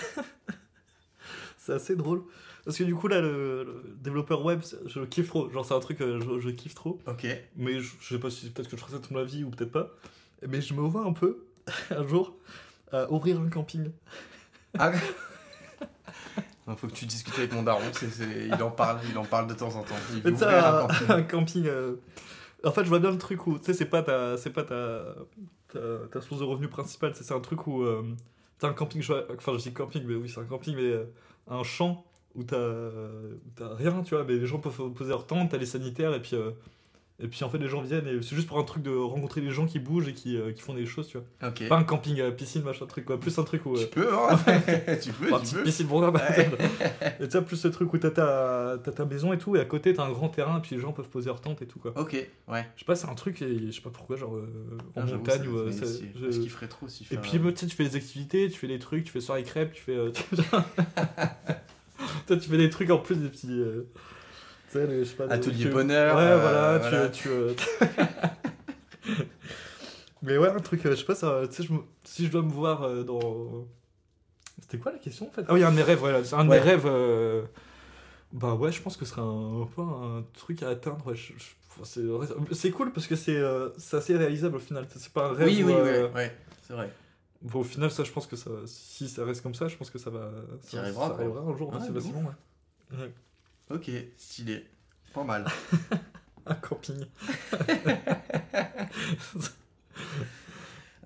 [1.57, 2.23] c'est assez drôle.
[2.65, 5.49] Parce que du coup, là, le, le développeur web, je le kiffe trop.
[5.49, 6.99] Genre, c'est un truc, euh, je, je kiffe trop.
[7.07, 7.25] Ok.
[7.55, 9.51] Mais je, je sais pas si peut-être que je ferai ça toute ma vie ou
[9.51, 9.91] peut-être pas.
[10.47, 11.45] Mais je me vois un peu,
[11.91, 12.35] un jour,
[12.91, 13.91] à ouvrir un camping.
[14.77, 14.91] Ah.
[16.67, 19.53] Il faut que tu discutes avec mon daron, il en parle, il en parle de
[19.53, 19.93] temps en temps.
[20.15, 21.09] Il veut ouvrir un camping.
[21.11, 21.67] un camping.
[21.67, 21.95] euh,
[22.63, 25.03] En fait, je vois bien le truc où, tu sais, c'est pas ta, pas ta,
[25.71, 25.79] ta,
[26.11, 27.13] ta source de revenus principale.
[27.13, 28.03] C'est un truc où euh,
[28.57, 28.99] t'as un camping.
[29.03, 31.05] je Enfin, je dis camping, mais oui, c'est un camping, mais euh,
[31.47, 32.57] un champ où t'as,
[33.75, 34.23] rien, tu vois.
[34.23, 36.49] Mais les gens peuvent poser leur tente, t'as les sanitaires, et puis, euh,
[37.19, 38.07] et puis en fait, les gens viennent.
[38.07, 40.51] Et c'est juste pour un truc de rencontrer des gens qui bougent et qui, euh,
[40.51, 41.49] qui font des choses, tu vois.
[41.69, 43.19] Pas un camping à piscine, machin truc, quoi.
[43.19, 43.75] Plus un truc où.
[43.75, 44.37] euh, Tu peux, hein
[45.01, 45.63] Tu peux, Enfin, tu petite peux.
[45.63, 46.09] piscine pour Ouais.
[47.21, 49.59] Et tu sais, plus ce truc où t'as ta, t'as ta maison et tout, et
[49.61, 51.65] à côté t'as un grand terrain, et puis les gens peuvent poser leur tente et
[51.67, 51.93] tout, quoi.
[51.95, 52.13] Ok,
[52.49, 52.65] ouais.
[52.75, 54.47] Je sais pas, c'est un truc, et je sais pas pourquoi, genre euh,
[54.95, 55.57] en Ah, montagne ça- ou.
[55.57, 58.49] euh, si- je- Je kifferais trop si Et puis, tu sais, tu fais des activités,
[58.49, 59.95] tu fais des trucs, tu fais soirée crêpes, tu fais.
[59.95, 60.11] euh,
[62.27, 63.47] Toi, tu fais des trucs en plus des petits.
[63.51, 65.25] euh, tu sais, les- je sais pas.
[65.31, 67.09] Atelier tu- bonheur, Ouais, euh, voilà, voilà.
[67.09, 67.21] tu.
[67.23, 67.53] tu euh,
[70.21, 71.67] Mais ouais, un truc, euh, je sais pas, ça, je
[72.03, 73.67] si je dois me voir euh, dans.
[74.61, 75.43] C'était quoi la question en fait?
[75.47, 76.23] Ah oui, un de mes rêves, voilà.
[76.23, 76.57] C'est un de Ouais.
[76.57, 76.85] mes rêves.
[76.87, 77.43] euh,
[78.31, 81.05] Bah ouais, je pense que ce serait un, un peu un truc à atteindre.
[81.07, 82.01] ouais, je- je- C'est
[82.53, 84.87] c'est cool parce que c'est euh, c'est assez réalisable au final.
[84.95, 85.47] C'est pas un rêve.
[85.47, 86.35] Oui, où, oui, euh, ouais, ouais,
[86.65, 86.89] c'est vrai.
[87.41, 89.89] bon, au final, ça, je pense que ça, si ça reste comme ça, je pense
[89.89, 90.31] que ça va.
[90.61, 92.31] Ça, arrivera un jour, Ouais, assez de facilement.
[92.93, 93.11] Ouais.
[93.69, 94.65] Ok, stylé.
[95.13, 95.45] Pas mal.
[96.45, 97.05] Un camping.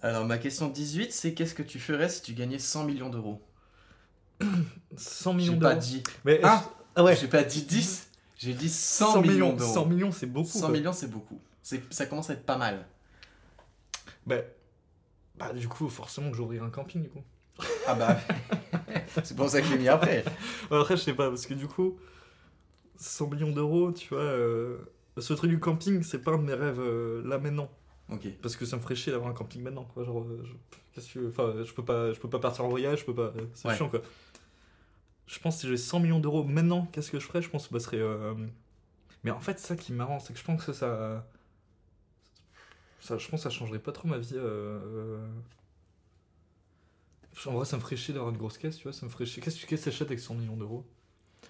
[0.01, 3.41] Alors, ma question 18, c'est qu'est-ce que tu ferais si tu gagnais 100 millions d'euros
[4.95, 5.81] 100 J'ai millions pas d'euros.
[5.81, 6.03] dit.
[6.25, 6.63] Mais Ah
[6.95, 7.15] ah ouais.
[7.15, 9.73] J'ai pas dit 10, j'ai dit 100, millions d'euros.
[9.73, 10.47] 100 millions, c'est beaucoup.
[10.49, 10.69] 100 quoi.
[10.69, 11.39] millions, c'est beaucoup.
[11.61, 12.85] C'est- Ça commence à être pas mal.
[14.25, 14.37] Bah,
[15.37, 17.23] bah, du coup, forcément que j'ouvrirai un camping du coup.
[17.87, 18.17] Ah bah,
[19.23, 20.23] c'est pour ça que je l'ai mis après.
[20.71, 21.97] Après, je sais pas, parce que du coup,
[22.99, 24.77] 100 millions d'euros, tu vois, euh,
[25.17, 27.69] ce truc du camping, c'est pas un de mes rêves euh, là maintenant.
[28.09, 28.27] Ok.
[28.41, 30.03] Parce que ça me ferait chier d'avoir un camping maintenant, quoi.
[30.03, 30.43] Genre, euh,
[30.95, 33.33] je, que, enfin, je peux pas, je peux pas partir en voyage, je peux pas,
[33.37, 33.77] euh, c'est Ouais.
[33.77, 34.01] chiant, quoi.
[35.27, 37.41] Je pense que si j'ai 100 millions d'euros maintenant, qu'est-ce que je ferais?
[37.41, 38.01] Je pense que bah, ce serait.
[39.23, 41.25] Mais en fait, ça qui est marrant, c'est que je pense que ça.
[42.99, 44.33] ça je pense que ça changerait pas trop ma vie.
[44.35, 45.27] euh,
[47.45, 48.93] En vrai, ça me ferait chier d'avoir une grosse caisse, tu vois.
[48.93, 49.41] Ça me ferait chier.
[49.41, 50.85] Qu'est-ce que tu t'achètes avec 100 millions d'euros?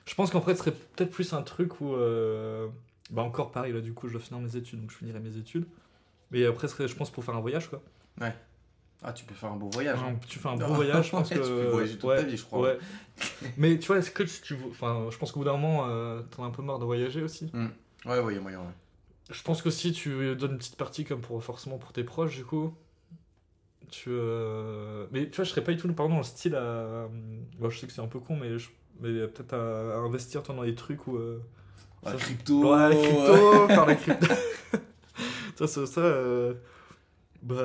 [0.06, 1.94] Je pense qu'en fait, ce serait peut-être plus un truc où.
[1.94, 2.68] euh,
[3.12, 5.38] Bah, encore pareil, là, du coup, je dois finir mes études, donc je finirai mes
[5.38, 5.66] études.
[6.32, 7.82] Mais après, ce serait, je pense, pour faire un voyage, quoi.
[9.02, 9.98] Ah, tu peux faire un beau voyage.
[10.04, 10.20] Hein.
[10.28, 11.42] tu fais un beau voyage, je pense Ouais, que.
[11.42, 12.62] tu peux voyager toute ouais, ta vie, je crois.
[12.62, 12.78] ouais.
[13.58, 14.58] Mais tu vois, est-ce que tu.
[14.70, 17.22] Enfin, je pense qu'au bout d'un moment, euh, t'en as un peu marre de voyager
[17.24, 17.50] aussi.
[18.06, 18.66] Ouais, ouais, a moyen, ouais.
[19.32, 22.36] Je pense que si tu donnes une petite partie comme pour forcément pour tes proches,
[22.36, 22.74] du coup.
[23.90, 24.10] Tu.
[24.10, 27.08] euh, Mais tu vois, je serais pas du tout pardon, le style à.
[27.58, 28.70] Bon, je sais que c'est un peu con, mais, je...
[29.02, 29.96] mais peut-être à...
[29.96, 31.18] à investir toi, dans des trucs où.
[31.18, 31.40] euh,
[32.04, 32.74] Ça- crypto.
[32.74, 34.28] Ouais, la crypto, faire la crypto.
[35.58, 36.54] ça, ça, ça, euh,
[37.42, 37.56] bah,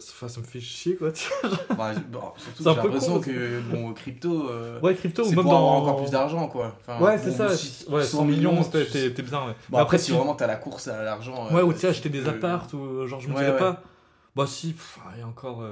[0.00, 1.12] ça, ça me fait chier, quoi.
[1.12, 1.50] tu vois.
[1.76, 5.42] Bah, bon, surtout que j'ai l'impression que bon, crypto, euh, Ouais, crypto, ou c'est même
[5.42, 5.58] pour dans.
[5.58, 6.74] avoir encore plus d'argent, quoi.
[6.80, 7.54] Enfin, Ouais, bon, c'est ça.
[7.56, 9.40] si- ouais, 100 millions, t'es t'es- t'es bien.
[9.46, 9.54] Ouais.
[9.68, 11.48] Bon, Mais après, si tu- vraiment t'as la course à l'argent.
[11.52, 13.82] Ouais, euh, ou tu sais, acheter des apparts, ou genre, je me dirais pas.
[14.36, 15.62] Bah, si, pff, et encore.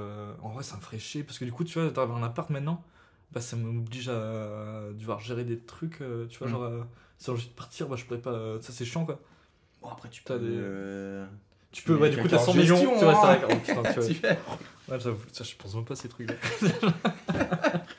[0.43, 1.23] En vrai, ça me ferait chier.
[1.23, 2.83] Parce que du coup, tu vois, d'avoir un appart maintenant,
[3.31, 6.01] bah, ça m'oblige à devoir gérer des trucs.
[6.01, 6.51] euh, tu vois, Mm.
[6.51, 6.83] genre, euh,
[7.17, 8.31] si j'ai envie de partir, bah, je pourrais pas.
[8.31, 9.19] euh, Ça, c'est chiant, quoi.
[9.81, 10.39] Bon, après, tu peux.
[10.39, 11.25] des- euh,
[11.71, 12.75] Tu peux, ouais, du coup, t'as en 100 millions.
[12.75, 13.35] gestion, Tu vois, hein.
[13.37, 14.07] que- oh, putain, tu vois.
[14.07, 14.39] tu fais.
[14.89, 16.35] Ouais, j'avoue, ça, je pense même pas à ces trucs-là.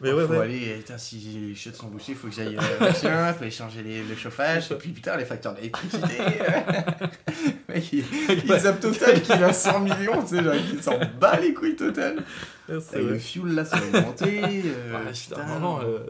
[0.00, 0.38] Mais ouais, faut ouais.
[0.40, 3.50] aller, eh, putain, si les chiottes sont bouchées, faut que j'aille euh, machin, faut aller
[3.50, 6.18] changer les, le chauffage, et puis putain, les facteurs d'électricité.
[7.68, 8.04] Mec, il,
[8.44, 11.76] il zappe total qu'il a 100 millions, tu sais, genre, il s'en bat les couilles
[11.76, 12.22] total.
[12.68, 14.40] Et le fuel là, ça va augmenter.
[14.44, 15.36] euh, Ouais, putain.
[15.36, 16.06] putain, non, non, euh,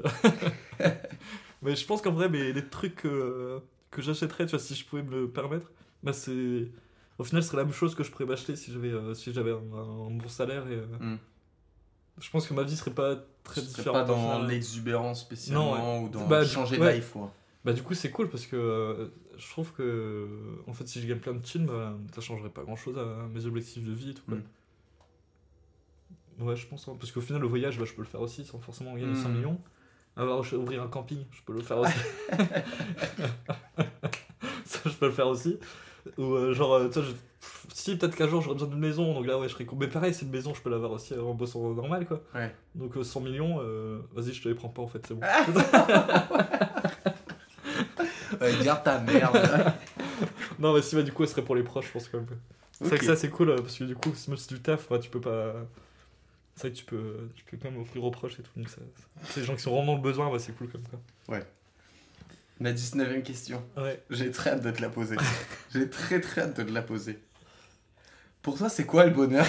[1.63, 4.85] mais je pense qu'en vrai, mais les trucs euh, que j'achèterais, tu vois, si je
[4.85, 5.71] pouvais me le permettre,
[6.03, 6.69] bah c'est.
[7.19, 9.33] Au final, ce serait la même chose que je pourrais m'acheter si j'avais euh, si
[9.33, 10.65] j'avais un, un bon salaire.
[10.71, 11.19] Et, euh, Mm.
[12.21, 13.93] Je pense que ma vie serait pas très Je différente.
[13.95, 16.93] pas dans l'exubérance spécialement Non, ou dans Bah, changer ouais.
[16.93, 17.15] de life.
[17.65, 20.29] Bah, du coup, c'est cool parce que euh, je trouve que.
[20.67, 23.27] En fait, si je gagne plein de thunes, bah, ça changerait pas grand chose à
[23.35, 24.23] mes objectifs de vie et tout.
[24.29, 24.37] quoi.
[24.37, 24.43] Mm.
[26.47, 26.87] Ouais, je pense.
[26.89, 29.13] hein, parce qu'au final, le voyage, bah, je peux le faire aussi sans forcément gagner
[29.13, 29.23] Mm.
[29.23, 29.61] 100 millions.
[30.17, 31.93] Avoir, ouvrir un camping, je peux le faire aussi.
[34.65, 35.59] ça, je peux le faire aussi.
[36.19, 37.15] Ou euh, genre, euh, tu vois, je-
[37.75, 39.77] si peut-être qu'un jour j'aurais besoin d'une maison, donc là, ouais, je serais con.
[39.79, 42.23] Mais pareil, cette maison, je peux l'avoir aussi en bossant normal, quoi.
[42.35, 42.55] Ouais.
[42.75, 45.21] Donc euh, 100 millions, euh, vas-y, je te les prends pas en fait, c'est bon.
[48.41, 49.39] Ouais, garde ta merde.
[50.59, 52.27] non, mais si, bah, du coup, ce serait pour les proches, je pense quand même.
[52.73, 53.01] C'est vrai Ok.
[53.01, 55.21] que ça, c'est cool, parce que du coup, même si tu taffes, ouais, tu peux
[55.21, 55.55] pas.
[56.55, 58.51] C'est vrai que tu peux, tu peux quand même offrir aux proches et tout.
[58.57, 58.77] Donc, ça,
[59.27, 60.99] ça- les gens qui sont vraiment le besoin, bah, c'est cool comme ça.
[62.61, 63.63] La 19ème question.
[63.77, 64.03] Ouais.
[64.09, 65.17] J'ai très hâte de te la poser.
[65.75, 67.19] J'ai très très hâte de te la poser.
[68.41, 69.47] Pour toi, c'est quoi le bonheur?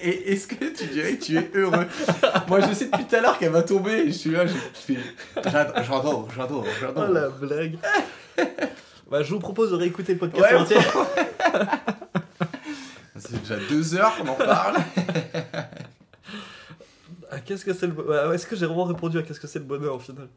[0.00, 1.86] Et est-ce que tu dirais que tu es heureux?
[2.48, 4.06] Moi, je sais depuis tout à l'heure qu'elle va tomber.
[4.06, 4.96] Je suis là, je, fais.
[5.44, 7.08] J'adore, j'adore, j'adore.
[7.08, 7.78] Oh la blague
[9.10, 10.76] Bah, je vous propose de réécouter le podcast Ouais, entier.
[13.16, 14.76] C'est déjà deux heures qu'on en parle.
[17.44, 19.64] Qu'est-ce que c'est le bonheur Est-ce que j'ai vraiment répondu à qu'est-ce que c'est le
[19.64, 20.28] bonheur au final?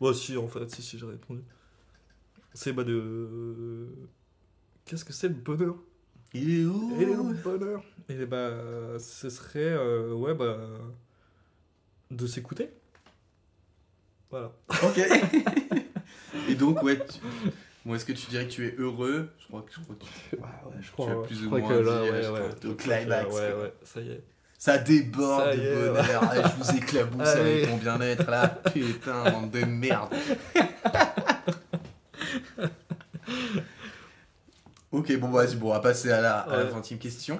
[0.00, 1.42] Moi, si, en fait, si, si, j'ai répondu.
[2.54, 3.88] C'est bah de.
[4.84, 5.76] Qu'est-ce que c'est le bonheur?
[6.32, 6.96] Il est où?
[7.00, 7.82] Et le bonheur?
[8.08, 9.60] Et bah, ce serait.
[9.72, 10.58] euh, ouais, bah.
[12.10, 12.70] De s'écouter.
[14.30, 14.52] Voilà.
[14.84, 14.98] Ok.
[16.48, 16.98] Et donc, ouais.
[17.06, 17.20] Tu...
[17.84, 19.30] Bon, est-ce que tu dirais que tu es heureux?
[19.38, 20.36] Je crois que, je crois que tu...
[20.36, 21.26] Ouais, ouais, je Tu crois, as ouais.
[21.26, 22.40] plus Je ou crois moins que là, dit, ouais, je ouais.
[22.40, 23.62] crois, au climax, Ouais, quoi.
[23.62, 24.24] ouais, ça y est.
[24.58, 25.88] Ça déborde Ça de est, ouais.
[25.90, 26.32] bonheur.
[26.34, 27.40] Je vous éclabousse Allez.
[27.64, 28.48] avec mon bien-être là.
[28.72, 30.14] Putain, bande de merde.
[34.92, 36.70] ok, bon, vas-y, bon, on va passer à la, à la Ouais.
[36.70, 37.38] 20 question.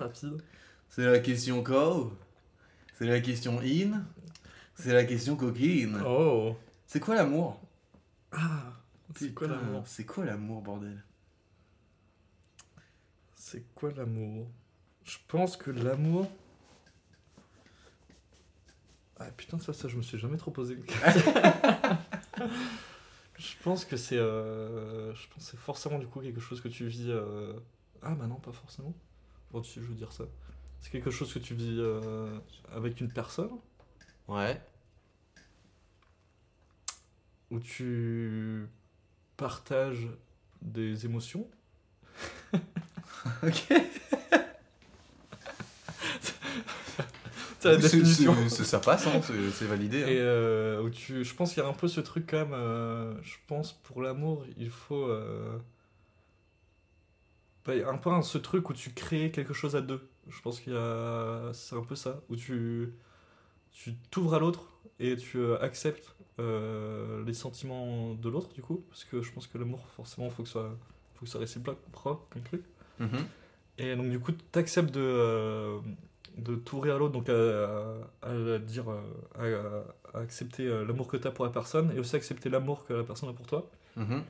[0.88, 2.12] C'est la question co.
[2.98, 4.02] C'est la question in.
[4.74, 6.00] C'est la question coquine.
[6.06, 6.54] Oh
[6.86, 7.60] C'est quoi l'amour?
[8.32, 8.72] Ah
[9.14, 9.82] C'est quoi l'amour?
[9.86, 11.02] C'est quoi l'amour, bordel?
[13.36, 14.46] C'est quoi l'amour?
[15.04, 16.30] Je pense que l'amour.
[19.18, 20.74] Ah putain, ça, ça, je me suis jamais trop posé.
[20.74, 21.34] une question.
[23.38, 24.18] je pense que c'est.
[24.18, 27.10] euh, Je pense que c'est forcément du coup quelque chose que tu vis.
[27.10, 27.54] euh,
[28.02, 28.94] Ah bah non, pas forcément.
[29.52, 30.24] Bon, si je veux dire ça.
[30.80, 32.38] C'est quelque chose que tu vis euh,
[32.72, 33.50] avec une personne
[34.28, 34.60] Ouais.
[37.50, 38.68] où tu
[39.36, 40.08] partages
[40.62, 41.48] des émotions.
[43.42, 43.72] Ok.
[47.80, 49.20] C'est- Ça passe, hein,
[49.54, 50.02] c'est validé.
[50.04, 50.06] hein.
[50.08, 52.52] Et euh, où tu, je pense qu'il y a un peu ce truc quand même.
[52.54, 55.04] euh, je pense pour l'amour, il faut.
[55.04, 55.58] euh,
[57.64, 60.00] bah, il y a un peu ce truc où tu crées quelque chose à deux.
[60.28, 61.50] Je pense qu'il y a.
[61.52, 62.20] C'est un peu ça.
[62.28, 62.92] Où tu.
[63.72, 68.84] Tu t'ouvres à l'autre et tu euh, acceptes les sentiments de l'autre, du coup.
[68.88, 70.70] Parce que je pense que l'amour, forcément, faut que ça
[71.14, 71.78] faut que ça réciproque
[72.30, 72.62] comme truc.
[72.98, 73.26] Mhm.
[73.78, 75.78] Et donc du coup, tu acceptes de,
[76.36, 81.26] de t'ouvrir à l'autre, donc à, dire, euh, à, à accepter euh, l'amour que tu
[81.26, 83.70] as pour la personne, et aussi accepter l'amour que la personne a pour toi.
[83.96, 84.22] Mhm.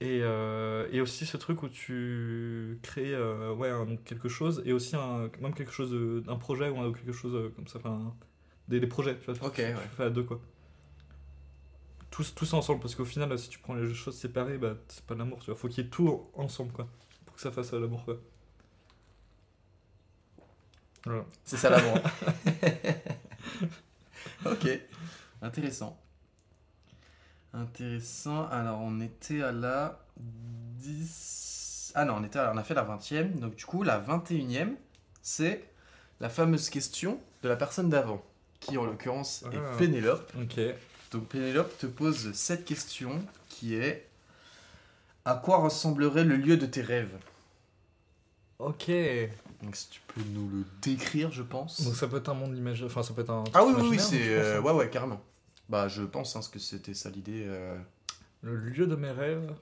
[0.00, 4.72] Et, euh, et aussi ce truc où tu crées euh, ouais, un- quelque chose, et
[4.72, 7.78] aussi un, même quelque chose, de- un projet ou un- quelque chose euh, comme ça,
[8.68, 9.74] des, des projets, tu vois, Ok, tu, tu ouais.
[9.96, 10.40] fais à deux quoi.
[12.10, 15.14] Tous, tous ensemble, parce qu'au final, si tu prends les choses séparées, bah, c'est pas
[15.14, 15.56] de l'amour, tu vois.
[15.56, 16.86] Faut qu'il y ait tout ensemble, quoi,
[17.24, 18.20] pour que ça fasse l'amour, quoi.
[21.04, 21.24] Voilà.
[21.44, 21.98] C'est ça l'amour.
[24.46, 24.68] ok.
[25.42, 25.98] Intéressant.
[27.52, 28.46] Intéressant.
[28.48, 31.92] Alors, on était à la 10.
[31.94, 33.38] Ah non, on, était à- on a fait la 20e.
[33.38, 34.74] Donc, du coup, la 21e,
[35.22, 35.64] c'est
[36.20, 38.24] la fameuse question de la personne d'avant,
[38.60, 39.54] qui en l'occurrence Ah.
[39.54, 40.32] est Pénélope.
[40.40, 40.60] Ok.
[41.10, 44.08] Donc, Pénélope te pose cette question qui est
[45.24, 47.16] À quoi ressemblerait le lieu de tes rêves?
[48.58, 48.90] Ok.
[49.62, 51.82] Donc, si tu peux nous le décrire, je pense.
[51.82, 53.44] Donc ça peut être un monde imaginaire, enfin ça peut être un.
[53.54, 54.28] Ah oui, oui, oui, c'est.
[54.36, 54.62] euh, hein.
[54.62, 55.22] ouais, ouais, carrément.
[55.68, 57.44] Bah, je pense hein, parce que c'était ça l'idée.
[57.46, 57.78] euh.
[58.42, 59.54] Le lieu de mes rêves,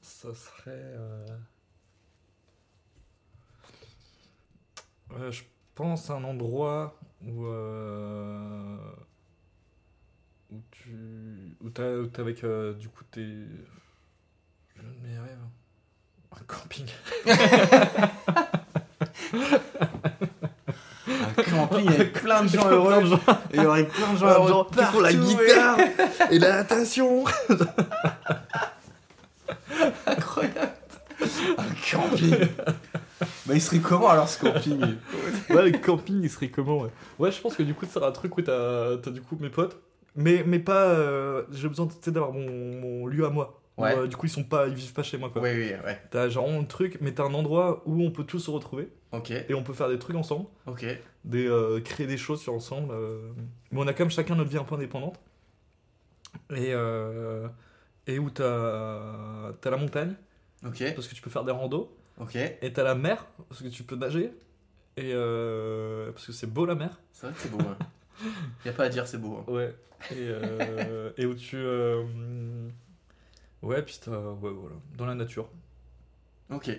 [0.00, 0.70] ça serait.
[0.70, 1.26] euh,
[5.12, 5.42] euh, je
[5.74, 7.44] pense à un endroit où.
[7.44, 8.78] euh,
[10.50, 11.56] Où tu.
[11.60, 13.20] Où t'as avec euh, du coup tes.
[13.20, 15.38] Le lieu de mes rêves.
[16.32, 16.86] Un camping.
[21.38, 23.02] Un camping avec plein de gens Plein heureux.
[23.02, 23.20] de gens-
[23.52, 24.48] Et il y aurait plein de gens heureux.
[24.48, 25.78] gens qui font la guitare
[26.30, 27.24] et la natation.
[30.06, 30.72] Incroyable.
[31.58, 32.36] Un camping.
[33.46, 34.80] bah, il serait comment alors ce camping?
[35.50, 36.90] Ouais, le camping, il serait comment ouais.
[37.18, 39.36] ouais, je pense que du coup, ça sera un truc où t'as as du coup
[39.40, 39.76] mes potes.
[40.16, 40.84] Mais, mais pas.
[40.86, 42.48] euh, J'ai besoin tu sais, d'avoir mon,
[42.80, 43.59] mon lieu à moi.
[43.80, 45.42] Où, euh, du coup, ils sont pas, ils vivent pas chez moi quoi.
[45.42, 46.00] Oui, oui, ouais.
[46.10, 49.30] T'as genre un truc, mais t'as un endroit où on peut tous se retrouver Ok,
[49.32, 50.84] et on peut faire des trucs ensemble, ok.
[51.24, 52.92] des, euh, créer des choses sur ensemble.
[52.94, 53.32] euh,
[53.72, 55.18] Mais on a quand même chacun notre vie un peu indépendante.
[56.50, 57.48] Et, euh,
[58.06, 60.14] et où t'as as la montagne,
[60.64, 61.92] Ok, parce que tu peux faire des randos.
[62.20, 62.36] ok.
[62.36, 64.32] Et t'as la mer, parce que tu peux nager.
[64.96, 67.00] Et euh, parce que c'est beau la mer.
[67.12, 67.58] C'est vrai que c'est beau.
[67.60, 67.76] Hein.
[68.66, 69.38] Y a pas à dire, c'est beau.
[69.38, 69.50] hein.
[69.50, 69.74] Ouais.
[70.12, 71.56] Et, euh, et où tu.
[71.56, 72.02] euh,
[73.62, 73.98] Ouais, puis.
[74.06, 74.76] Ouais, voilà.
[74.96, 75.48] Dans la nature.
[76.50, 76.70] Ok.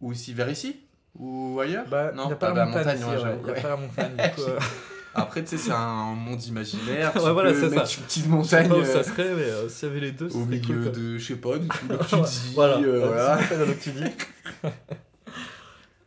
[0.00, 0.80] Ou ici, vers ici?
[1.18, 1.86] Ou ailleurs?
[1.88, 2.84] Bah, Non, y a pas pas, la montagne.
[2.84, 4.16] montagne, ici, ouais, ouais, j'avoue, y a pas la montagne.
[4.38, 4.60] euh,
[5.14, 7.12] Après, tu sais, c'est un monde imaginaire.
[7.14, 7.96] Tu Ouais, voilà, peux c'est mettre ça.
[8.00, 10.00] une petite je sais montagne pas où euh, ça serait, mais euh, s'il y avait
[10.00, 12.50] les deux, au milieu cool, de, je sais pas, de Loctudie.
[12.54, 13.40] Voilà, euh, voilà.
[13.50, 14.04] la Loctudie.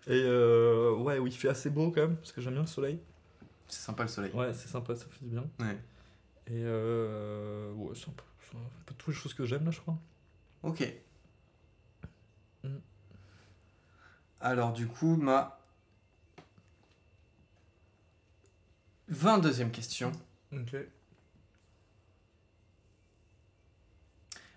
[0.07, 2.67] Et euh, ouais, où il fait assez beau quand même, parce que j'aime bien le
[2.67, 2.99] soleil.
[3.67, 4.31] C'est sympa le soleil.
[4.33, 5.43] Ouais, c'est sympa, ça fait du bien.
[5.59, 5.77] Ouais.
[6.51, 6.63] Et
[7.75, 8.11] ouais, un
[8.85, 9.97] peu, toutes les choses que j'aime là, je crois.
[10.63, 10.83] Ok.
[12.63, 12.77] Mm.
[14.41, 15.59] Alors du coup, ma
[19.11, 20.11] 22e question.
[20.53, 20.75] Ok.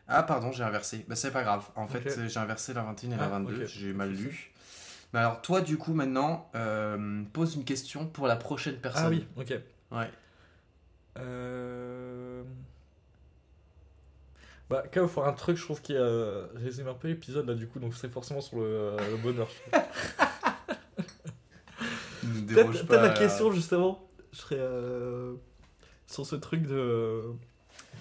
[0.08, 1.04] Ah pardon, j'ai inversé.
[1.08, 1.68] Bah c'est pas grave.
[1.74, 3.62] En fait, j'ai inversé la 21 et la Ah, 22.
[3.62, 3.66] ok.
[3.68, 4.50] J'ai mal lu.
[5.12, 9.04] Mais alors toi, du coup, maintenant, euh, pose une question pour la prochaine personne.
[9.06, 9.54] Ah oui, ok.
[9.90, 10.10] Ouais.
[11.18, 11.91] Euh...
[14.72, 17.66] Bah, quand faut un truc, je trouve, qui euh, résume un peu l'épisode là, du
[17.68, 19.48] coup, donc c'est forcément sur le, euh, le bonheur.
[22.48, 25.34] Peut-être la question, justement, je serais euh,
[26.06, 27.22] sur ce truc de euh,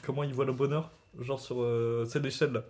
[0.04, 2.64] comment il voit le bonheur, genre sur euh, cette échelle là.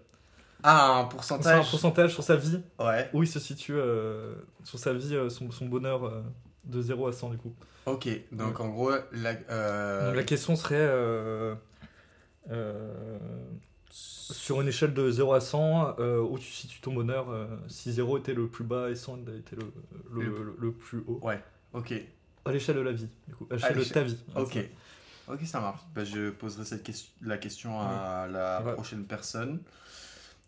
[0.63, 1.69] Ah, un Sur un pourcentage.
[1.69, 3.09] pourcentage sur sa vie, Ouais.
[3.13, 4.33] où il se situe euh,
[4.63, 6.05] sur sa vie, euh, son, son bonheur.
[6.05, 6.21] euh.
[6.63, 7.55] De 0 à 100 du coup.
[7.87, 11.55] Ok, donc en gros, la, euh, Donc la question serait euh,
[12.51, 13.17] euh,
[13.91, 17.91] sur une échelle de 0 à 100, euh, où tu situes ton bonheur euh, si
[17.91, 19.71] 0 était le plus bas et 100 était le,
[20.11, 21.19] le, Le- le- le plus haut.
[21.21, 21.93] Ouais, ok,
[22.45, 23.47] À l'échelle de la vie, du coup.
[23.51, 24.17] À l'échelle de ta vie.
[24.35, 24.57] ok.
[25.27, 25.81] Ok, ça marche.
[25.93, 28.73] Bah, je poserai cette question, la question à la Ouais.
[28.73, 29.61] prochaine personne.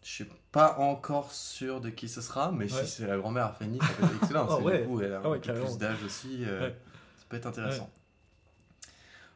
[0.01, 2.83] Je suis pas encore sûr de qui ce sera, mais Ouais.
[2.83, 4.47] si c'est la grand-mère à Fanny, ça peut être excellent.
[4.57, 4.81] C'est ouais.
[4.81, 6.43] du coup, elle a un Ah peu plus d'âge aussi.
[6.45, 6.69] euh.
[7.17, 7.89] Ça peut être intéressant.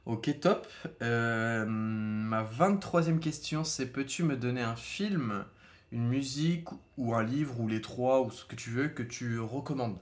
[0.07, 0.65] Ok, top.
[1.01, 5.43] Euh, ma 23e question, c'est peux-tu me donner un film,
[5.91, 9.37] une musique ou un livre ou les trois ou ce que tu veux que tu
[9.39, 9.97] recommandes?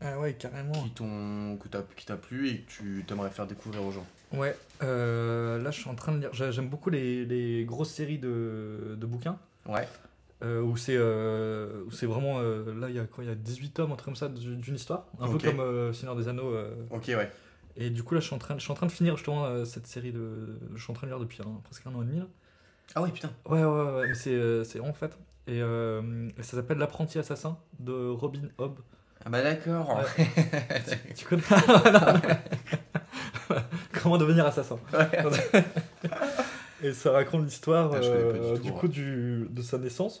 [0.00, 0.72] Ah ouais, carrément.
[0.72, 4.06] qui t'ont que t'as qui t'a plu et que tu aimerais faire découvrir aux gens?
[4.32, 6.30] Ouais, euh, là je suis en train de lire.
[6.32, 9.38] j'ai- J'aime beaucoup les, les grosses séries de, de bouquins.
[9.66, 9.86] Ouais.
[10.42, 12.38] euh, où c'est euh, où c'est vraiment.
[12.38, 14.28] euh, là, il y, a quoi, il y a 18 tomes, un truc comme ça,
[14.30, 15.04] d'une histoire.
[15.20, 16.54] Un peu comme Seigneur des Anneaux.
[16.90, 17.30] Ok, ouais.
[17.80, 19.46] Et du coup, là, je suis en train, je suis en train de finir justement
[19.46, 20.58] euh, cette série de.
[20.76, 22.18] Je suis en train de lire depuis un- presque un an et demi.
[22.18, 22.26] Là.
[22.94, 23.30] Ah ouais, putain.
[23.46, 25.16] Ouais, ouais, ouais, mais c'est euh, c'est en fait.
[25.46, 28.78] Et euh, et ça s'appelle L'apprenti assassin de Robin Hobb.
[29.24, 30.00] Ah bah d'accord.
[31.16, 32.20] Tu connais Voilà.
[34.02, 35.62] Comment devenir assassin Ouais.
[36.82, 38.76] Et ça raconte l'histoire Ah, connais du tout, du ouais.
[38.78, 40.20] coup du, de sa naissance.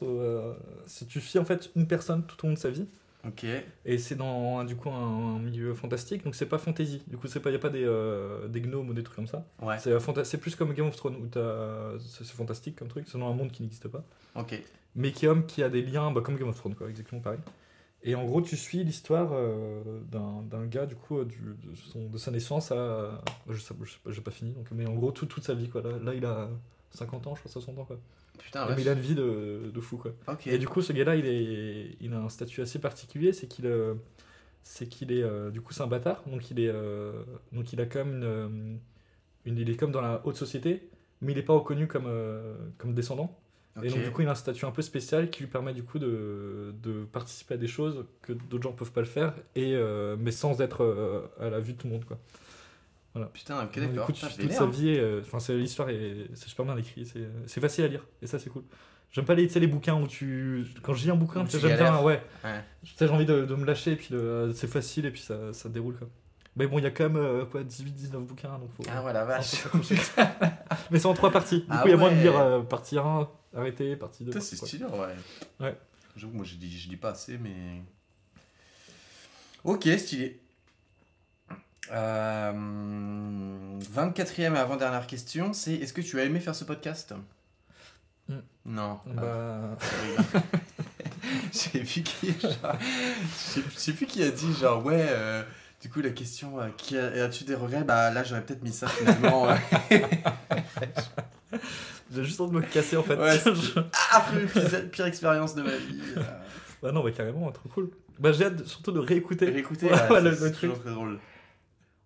[1.08, 2.86] Tu suis en fait une personne tout au long de sa vie.
[3.26, 3.44] Ok.
[3.84, 7.02] Et c'est dans du coup un, un milieu fantastique, donc c'est pas fantasy.
[7.06, 9.26] Du coup, c'est pas y a pas des, euh, des gnomes ou des trucs comme
[9.26, 9.44] ça.
[9.62, 9.78] Ouais.
[9.78, 11.28] C'est euh, c'est plus comme Game of Thrones où
[12.00, 13.06] c'est fantastique comme truc.
[13.08, 14.02] C'est dans un monde qui n'existe pas,
[14.34, 14.60] Ok.
[14.94, 17.40] mais qui, homme, qui a des liens, bah, comme Game of Thrones, quoi, exactement pareil.
[18.02, 22.08] Et en gros, tu suis l'histoire euh, d'un d'un gars du coup du, de, son-
[22.08, 24.94] de sa naissance à je sais, je sais pas, j'ai pas fini donc mais en
[24.94, 25.82] gros tout- toute sa vie quoi.
[25.82, 26.48] Là, là, il a
[26.90, 27.98] 50 ans, je crois 60 ans quoi.
[28.38, 30.12] Putain, mais il a une vie de, de fou quoi.
[30.28, 30.46] Ok.
[30.46, 33.66] Et du coup, ce gars-là, il, est, il a un statut assez particulier, c'est qu'il
[33.66, 33.94] euh,
[34.62, 37.22] c'est qu'il est, euh, du coup, c'est un bâtard, donc il est, euh,
[37.52, 38.78] donc il a comme une,
[39.46, 40.88] une, il est comme dans la haute société,
[41.20, 43.36] mais il n'est pas reconnu comme, euh, comme descendant.
[43.76, 43.84] Ok.
[43.84, 45.84] Et donc du coup, il a un statut un peu spécial qui lui permet du
[45.84, 49.76] coup de, de participer à des choses que d'autres gens peuvent pas le faire, et
[50.18, 52.18] mais sans être à la vue de tout le monde quoi.
[53.32, 54.06] Putain, ok, d'accord.
[54.06, 57.04] coup, tu- Putain, toute sa vie, euh, enfin, c'est l'histoire est, c'est super bien écrit,
[57.06, 58.62] c'est, c'est facile à lire, et ça c'est cool.
[59.10, 62.22] J'aime pas les, les bouquins où tu, quand je lis un bouquin, j'aime bien, ouais.
[62.44, 62.64] Ouais.
[62.84, 65.20] Tu sais, j'ai envie de, de me lâcher, et puis de- c'est facile, et puis
[65.20, 66.08] ça, ça déroule quoi.
[66.56, 68.82] Mais bon, il y a quand même euh, quoi, 18-19 bouquins, donc faut.
[68.88, 69.64] Ah ouais, la vache.
[70.90, 71.60] Mais c'est en trois parties.
[71.60, 74.30] Du Ah coup, il y a moins de lire euh, partie 1, arrêter, partie 2.
[74.30, 75.14] Putain, c'est stylé, ouais.
[75.66, 75.76] Ouais.
[76.16, 77.82] J'avoue, moi, je dis, je dis pas assez, mais.
[79.64, 80.40] Ok, stylé.
[81.92, 82.52] Euh,
[83.94, 87.14] 24e et avant-dernière question, c'est est-ce que tu as aimé faire ce podcast
[88.28, 88.40] Hmm.
[88.64, 89.00] Non.
[89.08, 89.76] Ah, Bah,
[91.52, 92.76] je sais plus qui, genre,
[93.54, 95.04] je sais- plus qui a dit genre ouais.
[95.10, 95.42] euh,
[95.82, 97.82] du coup, la question, euh, qui a- as-tu des regrets?
[97.82, 99.48] Bah là, j'aurais peut-être mis ça finalement.
[99.50, 99.56] euh.
[102.12, 103.16] j'ai juste envie de me casser en fait.
[103.16, 103.36] Ouais,
[104.12, 106.00] ah, pire, pire expérience de ma vie.
[106.16, 106.22] euh.
[106.82, 107.90] bah non, mais carrément, trop cool.
[108.20, 109.46] Bah j'ai hâte de- surtout de réécouter.
[109.46, 110.72] Réécouter, Ouais, le- truc.
[110.82, 111.18] très drôle.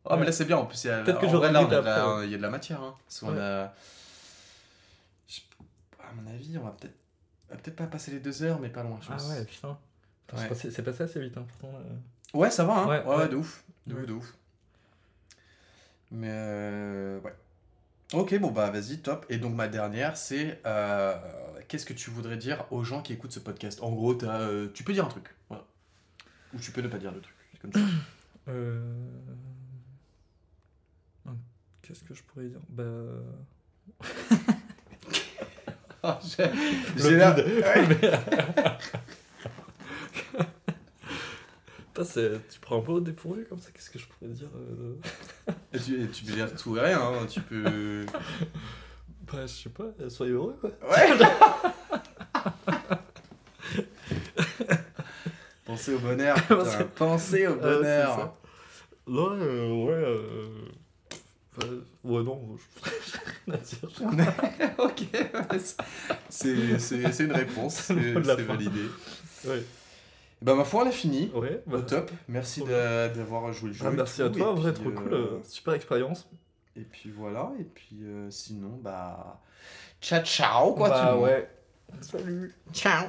[0.05, 1.65] Oh, mais là, c'est bien, en plus, il y a, Peut-être que vrai, là, on
[1.65, 2.83] envie a de la- d'après, il y a de la matière.
[2.83, 3.75] Hein, parce a.
[5.29, 5.41] je-
[6.01, 6.71] À mon avis, on va
[7.57, 9.79] peut-être pas passer les deux heures, mais pas loin, je Ah ouais, putain.
[10.31, 10.49] C'est Ouais.
[10.49, 10.71] passé-
[11.05, 11.75] assez vite, hein, pourtant.
[11.79, 12.39] euh.
[12.39, 12.87] Ouais, ça va, hein.
[12.89, 13.63] Ouais, Ouais, de ouf.
[13.87, 14.01] De Ouais.
[14.03, 14.35] ouf, de ouf.
[16.11, 17.35] Mais euh, ouais.
[18.13, 19.25] Ok, bon, bah vas-y, top.
[19.29, 21.17] Et donc, ma dernière, c'est euh,
[21.69, 23.81] qu'est-ce que tu voudrais dire aux gens qui écoutent ce podcast?
[23.83, 25.35] En gros, euh, tu peux dire un truc.
[25.49, 25.65] Voilà.
[26.55, 27.35] Ou tu peux ne pas dire le truc.
[27.63, 27.85] Comme veux.
[28.49, 28.83] Euh...
[31.87, 32.61] Qu'est-ce que je pourrais dire?
[32.69, 32.85] Bah.
[36.03, 36.53] Ah, j'ai- Le
[37.11, 37.47] j'ai la- vide.
[37.47, 37.99] Ouais.
[41.95, 44.49] Putain, c'est- tu prends un peu au dépourvu comme ça, qu'est-ce que je pourrais dire
[44.57, 44.97] euh,
[45.73, 47.27] Et tu, tu peux dire tout et rien, hein.
[47.29, 48.05] tu peux.
[49.33, 50.71] Bah, je sais pas, euh, soyez heureux quoi.
[50.91, 51.19] Ouais
[55.65, 56.55] Pensez au bonheur, putain.
[56.97, 58.17] Pensez- au c'est bonheur.
[58.17, 58.37] ça.
[59.07, 59.93] Non, euh, ouais.
[59.93, 60.49] Euh...
[61.59, 61.67] bah,
[62.05, 62.91] ouais, non, je
[63.47, 64.75] rien à dire.
[64.79, 65.59] ok, ouais,
[66.29, 68.83] c'est c'est- c'est une réponse, C'est validé.
[69.47, 69.63] Ouais,
[70.43, 71.31] Bah ma foi, on a fini.
[71.35, 73.85] ouais bah, Au top, merci d'avoir joué le jeu.
[73.85, 75.15] bah, et merci tout, à toi, vrai, trop euh, cool.
[75.15, 76.29] euh, super expérience.
[76.77, 79.41] Et puis voilà, et puis euh, sinon, bah.
[80.01, 81.25] Ciao ciao quoi bah tout le monde.
[81.25, 81.51] ouais.
[82.03, 82.55] Salut.
[82.73, 83.07] Ciao